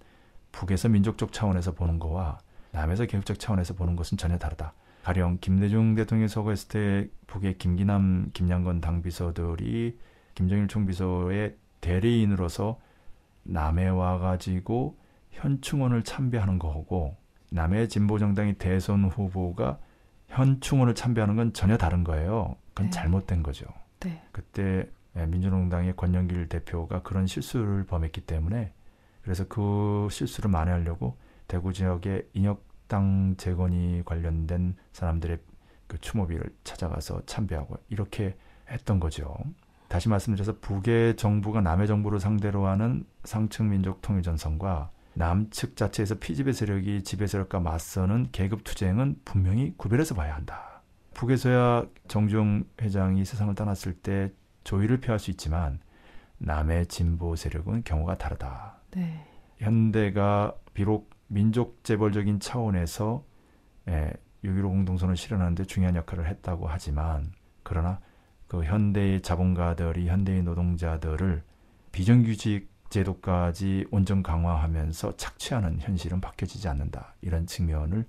[0.52, 2.38] 북에서 민족적 차원에서 보는 거와
[2.72, 4.74] 남에서 계급적 차원에서 보는 것은 전혀 다르다.
[5.04, 9.98] 가령 김대중 대통령이 서거했을 때 북의 김기남, 김양건 당비서들이
[10.36, 12.80] 김정일 총비서의 대리인으로서
[13.44, 14.98] 남해 와가지고
[15.32, 17.16] 현충원을 참배하는 거고
[17.52, 19.80] 남해 진보정당이 대선 후보가
[20.28, 22.56] 현충원을 참배하는 건 전혀 다른 거예요.
[22.74, 22.92] 그건 네.
[22.92, 23.66] 잘못된 거죠.
[24.02, 24.22] 네.
[24.32, 28.74] 그때 민주노동당의 권영길 대표가 그런 실수를 범했기 때문에
[29.30, 31.16] 그래서 그 실수를 만회하려고
[31.48, 35.38] 대구 지역의 인혁당 재건이 관련된 사람들의
[35.86, 38.36] 그 추모비를 찾아가서 참배하고 이렇게
[38.72, 39.38] 했던 거죠.
[39.88, 46.52] 다시 말씀드려서 북의 정부가 남의 정부를 상대로 하는 상층 민족 통일 전선과 남측 자체에서 피지배
[46.52, 50.82] 세력이 지배 세력과 맞서는 계급 투쟁은 분명히 구별해서 봐야 한다.
[51.14, 54.32] 북에서야 정중 회장이 세상을 떠났을 때
[54.64, 55.80] 조의를 표할 수 있지만
[56.40, 58.79] 남의 진보 세력은 경우가 다르다.
[58.92, 59.26] 네.
[59.58, 63.24] 현대가 비록 민족 재벌적인 차원에서
[63.88, 64.14] 예,
[64.44, 67.32] 6.15 공동선을 실현하는데 중요한 역할을 했다고 하지만
[67.64, 68.00] 그러나
[68.48, 71.44] 그 현대의 자본가들이 현대의 노동자들을
[71.92, 77.14] 비정규직 제도까지 온전 강화하면서 착취하는 현실은 바뀌어지지 않는다.
[77.22, 78.06] 이런 측면을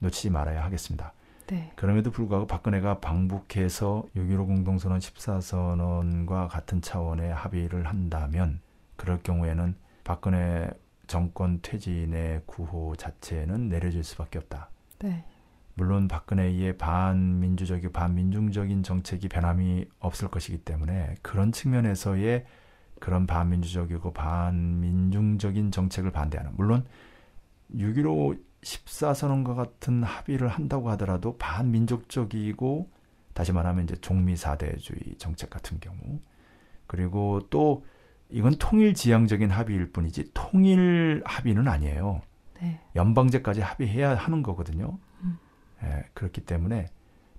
[0.00, 1.12] 놓치지 말아야 하겠습니다.
[1.46, 1.72] 네.
[1.76, 8.60] 그럼에도 불구하고 박근혜가 방북해서 6.15 공동선언 14선언과 같은 차원의 합의를 한다면
[8.96, 10.70] 그럴 경우에는 박근혜
[11.06, 14.70] 정권 퇴진의 구호 자체는 내려질 수밖에 없다.
[15.00, 15.24] 네.
[15.74, 22.46] 물론 박근혜의 반민주적이고 반민중적인 정책이 변함이 없을 것이기 때문에 그런 측면에서의
[23.00, 26.86] 그런 반민주적이고 반민중적인 정책을 반대하는 물론
[27.74, 32.90] 6.15 14선언과 같은 합의를 한다고 하더라도 반민족적이고
[33.34, 36.20] 다시 말하면 이제 종미 사대주의 정책 같은 경우
[36.86, 37.84] 그리고 또
[38.30, 42.22] 이건 통일 지향적인 합의일 뿐이지 통일 합의는 아니에요.
[42.60, 42.80] 네.
[42.96, 44.98] 연방제까지 합의해야 하는 거거든요.
[45.22, 45.38] 음.
[45.82, 46.88] 예, 그렇기 때문에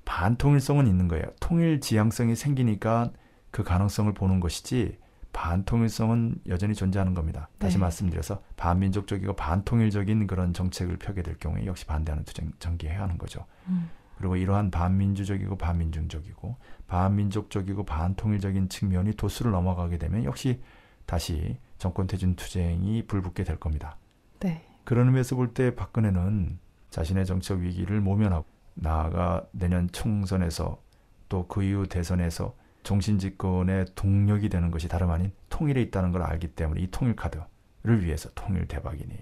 [0.05, 1.25] 반통일성은 있는 거예요.
[1.39, 3.11] 통일 지향성이 생기니까
[3.51, 4.97] 그 가능성을 보는 것이지
[5.33, 7.49] 반통일성은 여전히 존재하는 겁니다.
[7.57, 7.81] 다시 네.
[7.81, 13.45] 말씀드려서 반민족적이고 반통일적인 그런 정책을 펴게 될 경우에 역시 반대하는 투쟁 전개해야 하는 거죠.
[13.67, 13.89] 음.
[14.17, 16.55] 그리고 이러한 반민주적이고 반민중적이고
[16.87, 20.61] 반민족적이고 반통일적인 측면이 도수를 넘어가게 되면 역시
[21.05, 23.97] 다시 정권 퇴진 투쟁이 불붙게 될 겁니다.
[24.39, 24.65] 네.
[24.83, 28.45] 그런 의미에서 볼 때 박근혜는 자신의 정책 위기를 모면하고
[28.75, 30.81] 나아가 내년 총선에서
[31.29, 36.49] 또 그 이후 대선에서 종신 집권의 동력이 되는 것이 다름 아닌 통일에 있다는 걸 알기
[36.49, 39.17] 때문에 이 통일 카드를 위해서 통일 대박이니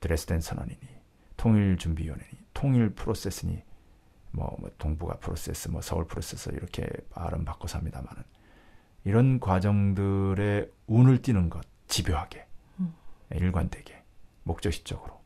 [0.00, 0.80] 드레스덴 선언이니
[1.36, 3.62] 통일 준비위원회니 통일 프로세스니
[4.32, 8.22] 뭐, 뭐 동북아 프로세스 뭐 서울 프로세스 이렇게 발음 바꿔서 합니다만은
[9.08, 12.44] 이런 과정들의 운을 띠는 것 집요하게
[12.78, 12.92] 음.
[13.32, 14.02] 일관되게
[14.42, 15.22] 목적식적으로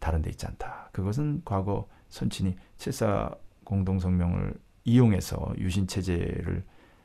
[0.00, 0.88] 다른 데 있지 않다.
[0.90, 6.64] 그것은 과거 선친이 7.4 공동성명을 이용해서 유신 체제를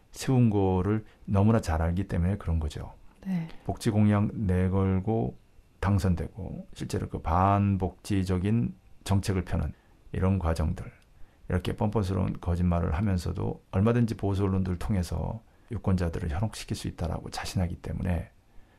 [0.09, 2.95] 세운 거를 너무나 잘 알기 때문에 그런 거죠.
[3.23, 3.47] 네.
[3.63, 5.37] 복지 공약 내걸고
[5.79, 8.73] 당선되고 실제로 그 반복지적인
[9.03, 9.73] 정책을 펴는
[10.11, 10.91] 이런 과정들
[11.49, 18.29] 이렇게 뻔뻔스러운 거짓말을 하면서도 얼마든지 보수 언론들을 통해서 유권자들을 현혹시킬 수 있다라고 자신하기 때문에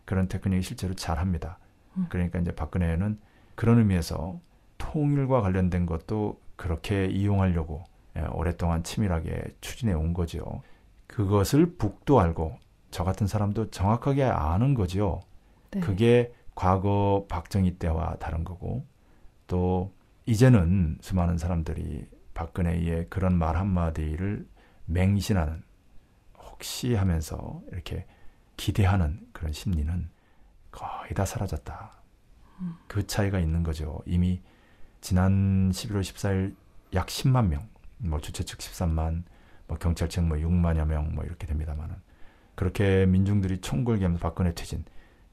[0.05, 1.59] 그런 테크닉이 실제로 잘합니다.
[1.97, 2.07] 음.
[2.09, 3.19] 그러니까 이제 박근혜는
[3.55, 4.41] 그런 의미에서
[4.79, 7.85] 통일과 관련된 것도 그렇게 이용하려고
[8.17, 10.63] 예, 오랫동안 치밀하게 추진해 온 거죠.
[11.07, 12.59] 그것을 북도 알고
[12.91, 15.21] 저 같은 사람도 정확하게 아는 거죠.
[15.71, 15.81] 네.
[15.81, 18.87] 그게 과거 박정희 때와 다른 거고
[19.47, 19.93] 또
[20.25, 24.47] 이제는 수많은 사람들이 박근혜의 그런 말 한마디를
[24.87, 25.63] 맹신하는
[26.57, 28.07] 혹시 하면서 이렇게
[28.57, 30.09] 기대하는 그런 심리는
[30.71, 31.93] 거의 다 사라졌다.
[32.89, 34.01] 그 차이가 있는 거죠.
[34.07, 34.41] 이미
[35.03, 36.55] 지난 11월 14일
[36.95, 39.25] 약 10만 명, 뭐 주최 측 13만,
[39.69, 41.95] 뭐 경찰청 뭐 6만여 명 뭐 이렇게 됩니다만은
[42.55, 44.85] 그렇게 민중들이 총궐기하면서 박근혜 퇴진,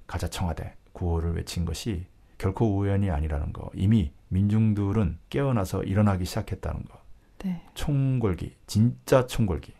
[0.05, 2.05] 가자 청와대 구호를 외친 것이
[2.37, 3.71] 결코 우연이 아니라는 거.
[3.73, 7.01] 이미 민중들은 깨어나서 일어나기 시작했다는 거.
[7.39, 7.61] 네.
[7.73, 9.73] 총궐기, 진짜 총궐기,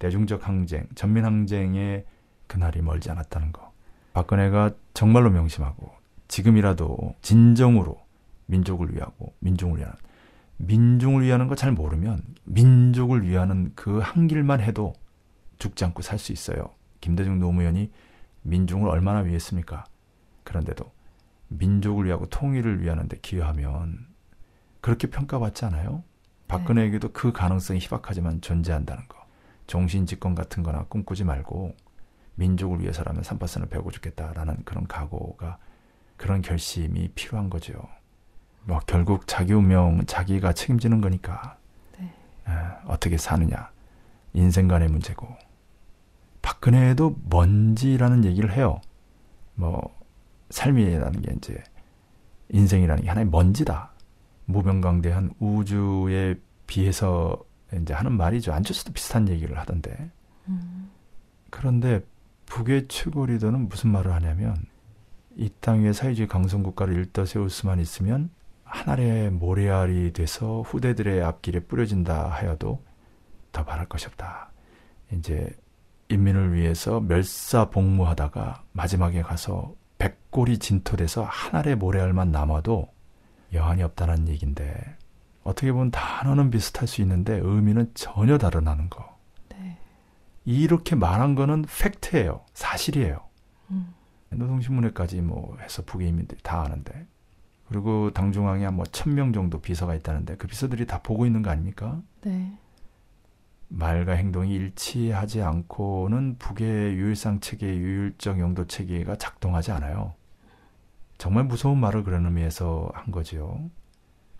[0.00, 2.04] 대중적 항쟁, 전민 항쟁의
[2.48, 3.70] 그날이 멀지 않았다는 거.
[4.14, 5.92] 박근혜가 정말로 명심하고
[6.26, 8.00] 지금이라도 진정으로
[8.46, 9.94] 민족을 위하고 민중을 위하는
[10.56, 14.94] 민중을 위하는 거 잘 모르면 민족을 위하는 그 한 길만 해도
[15.58, 16.70] 죽지 않고 살 수 있어요.
[17.00, 17.90] 김대중 노무현이
[18.42, 19.84] 민중을 얼마나 위했습니까?
[20.44, 20.90] 그런데도
[21.48, 24.06] 민족을 위하고 통일을 위하는데 기여하면
[24.80, 26.02] 그렇게 평가받지 않아요?
[26.48, 29.19] 박근혜에게도 그 가능성이 희박하지만 존재한다는 거.
[29.70, 31.76] 종신집권 같은 거나 꿈꾸지 말고
[32.34, 35.58] 민족을 위해서라면 3%를 배우고 죽겠다라는 그런 각오가
[36.16, 37.88] 그런 결심이 필요한 거죠.
[38.64, 41.56] 뭐 결국 자기 운명은 자기가 책임지는 거니까
[41.96, 42.12] 네.
[42.48, 42.52] 에,
[42.86, 43.70] 어떻게 사느냐
[44.32, 45.28] 인생관의 문제고
[46.42, 48.80] 박근혜도 먼지라는 얘기를 해요.
[49.54, 49.96] 뭐
[50.50, 51.62] 삶이라는 게 이제
[52.48, 53.92] 인생이라는 게 하나의 먼지다.
[54.46, 56.34] 무병강대한 우주에
[56.66, 57.44] 비해서
[57.80, 58.52] 이제 하는 말이죠.
[58.52, 60.10] 안철수도 비슷한 얘기를 하던데.
[60.48, 60.90] 음.
[61.50, 62.00] 그런데
[62.46, 64.56] 북의 최고 리더는 무슨 말을 하냐면
[65.36, 68.30] 이 땅 위에 사회주의 강성 국가를 일떠 세울 수만 있으면
[68.64, 72.84] 하늘의 모래알이 돼서 후대들의 앞길에 뿌려진다 하여도
[73.52, 74.50] 더 바랄 것이 없다.
[75.12, 75.48] 이제
[76.08, 82.88] 인민을 위해서 멸사복무하다가 마지막에 가서 백골이 진토돼서 하늘의 모래알만 남아도
[83.52, 84.96] 여한이 없다는 얘기인데
[85.50, 89.18] 어떻게 보면 단어는 비슷할 수 있는데 의미는 전혀 다르다는 거.
[89.50, 89.78] 네.
[90.44, 92.44] 이렇게 말한 거는 팩트예요.
[92.54, 93.20] 사실이에요.
[93.70, 93.94] 음.
[94.30, 97.06] 노동신문회까지 뭐 해서 북의 인민들이 다 아는데.
[97.68, 101.50] 그리고 당중앙에 한 뭐 천 명 정도 비서가 있다는데 그 비서들이 다 보고 있는 거
[101.50, 102.00] 아닙니까?
[102.22, 102.52] 네.
[103.68, 110.14] 말과 행동이 일치하지 않고는 북의 유일상 체계, 유일적 영도 체계가 작동하지 않아요.
[111.18, 113.70] 정말 무서운 말을 그런 의미에서 한 거죠.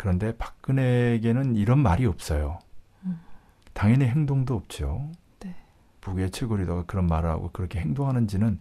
[0.01, 2.59] 그런데 박근혜에게는 이런 말이 없어요.
[3.05, 3.20] 음.
[3.74, 5.12] 당연히 행동도 없죠.
[5.40, 5.55] 네.
[6.01, 8.61] 북의 최고 리더가 그런 말을 하고 그렇게 행동하는지는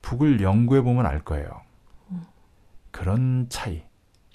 [0.00, 1.50] 북을 연구해 보면 알 거예요.
[2.12, 2.22] 음.
[2.92, 3.82] 그런 차이,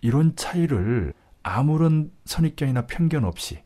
[0.03, 3.63] 이런 차이를 아무런 선입견이나 편견 없이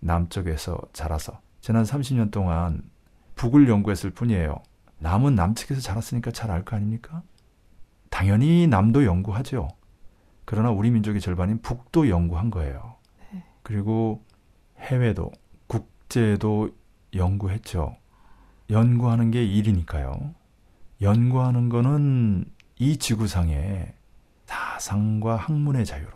[0.00, 2.84] 남쪽에서 자라서 지난 30년 동안
[3.34, 4.62] 북을 연구했을 뿐이에요.
[4.98, 7.22] 남은 남측에서 자랐으니까 잘 알 거 아닙니까?
[8.08, 9.68] 당연히 남도 연구하죠.
[10.44, 12.96] 그러나 우리 민족의 절반인 북도 연구한 거예요.
[13.32, 13.44] 네.
[13.62, 14.24] 그리고
[14.78, 15.32] 해외도
[15.66, 16.70] 국제도
[17.14, 17.96] 연구했죠.
[18.70, 20.34] 연구하는 게 일이니까요.
[21.00, 22.44] 연구하는 거는
[22.78, 23.94] 이 지구상에
[24.46, 26.12] 사상과 학문의 자유로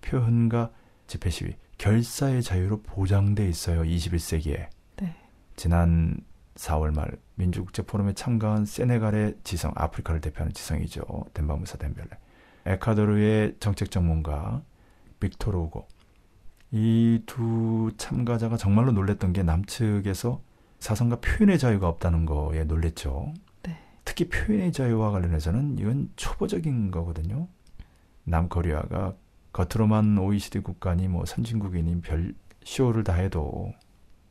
[0.00, 0.70] 표현과
[1.06, 3.82] 집회 시위, 결사의 자유로 보장돼 있어요.
[3.82, 4.68] 21세기에.
[4.96, 5.16] 네.
[5.56, 6.18] 지난
[6.56, 11.04] 4월 말 민주국제 포럼에 참가한 세네갈의 지성, 아프리카를 대표하는 지성이죠.
[11.34, 12.08] 덴바무사 덴벨레.
[12.66, 14.62] 에콰도르의 정책 전문가
[15.20, 15.88] 빅토르 우고.
[16.72, 20.40] 이 두 참가자가 정말로 놀랬던 게 남측에서
[20.80, 23.32] 사상과 표현의 자유가 없다는 거에 놀랬죠.
[23.62, 23.78] 네.
[24.04, 27.48] 특히 표현의 자유와 관련해서는 이건 초보적인 거거든요.
[28.24, 29.14] 남코리아가
[29.52, 33.72] 겉으로만 OECD 국가니 뭐 선진국이니 별 쇼를 다 해도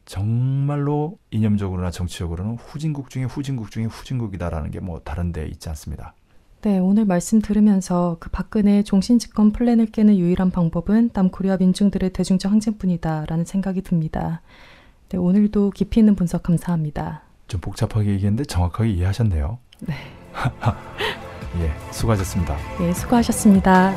[0.05, 6.13] 정말로 이념적으로나 정치적으로는 후진국 중에 후진국 중에 후진국이다라는 게 뭐 다른 데 있지 않습니다.
[6.65, 13.45] 네, 오늘 말씀 들으면서 그 박근혜 종신집권 플랜을 깨는 유일한 방법은 남코리아 민중들의 대중적 항쟁뿐이다라는
[13.45, 14.41] 생각이 듭니다.
[15.09, 17.21] 네, 오늘도 깊이 있는 분석 감사합니다.
[17.47, 19.59] 좀 복잡하게 얘기했는데 정확하게 이해하셨네요.
[19.81, 19.93] 네.
[21.61, 22.57] 예, 수고하셨습니다.
[22.79, 23.93] 네, 수고하셨습니다.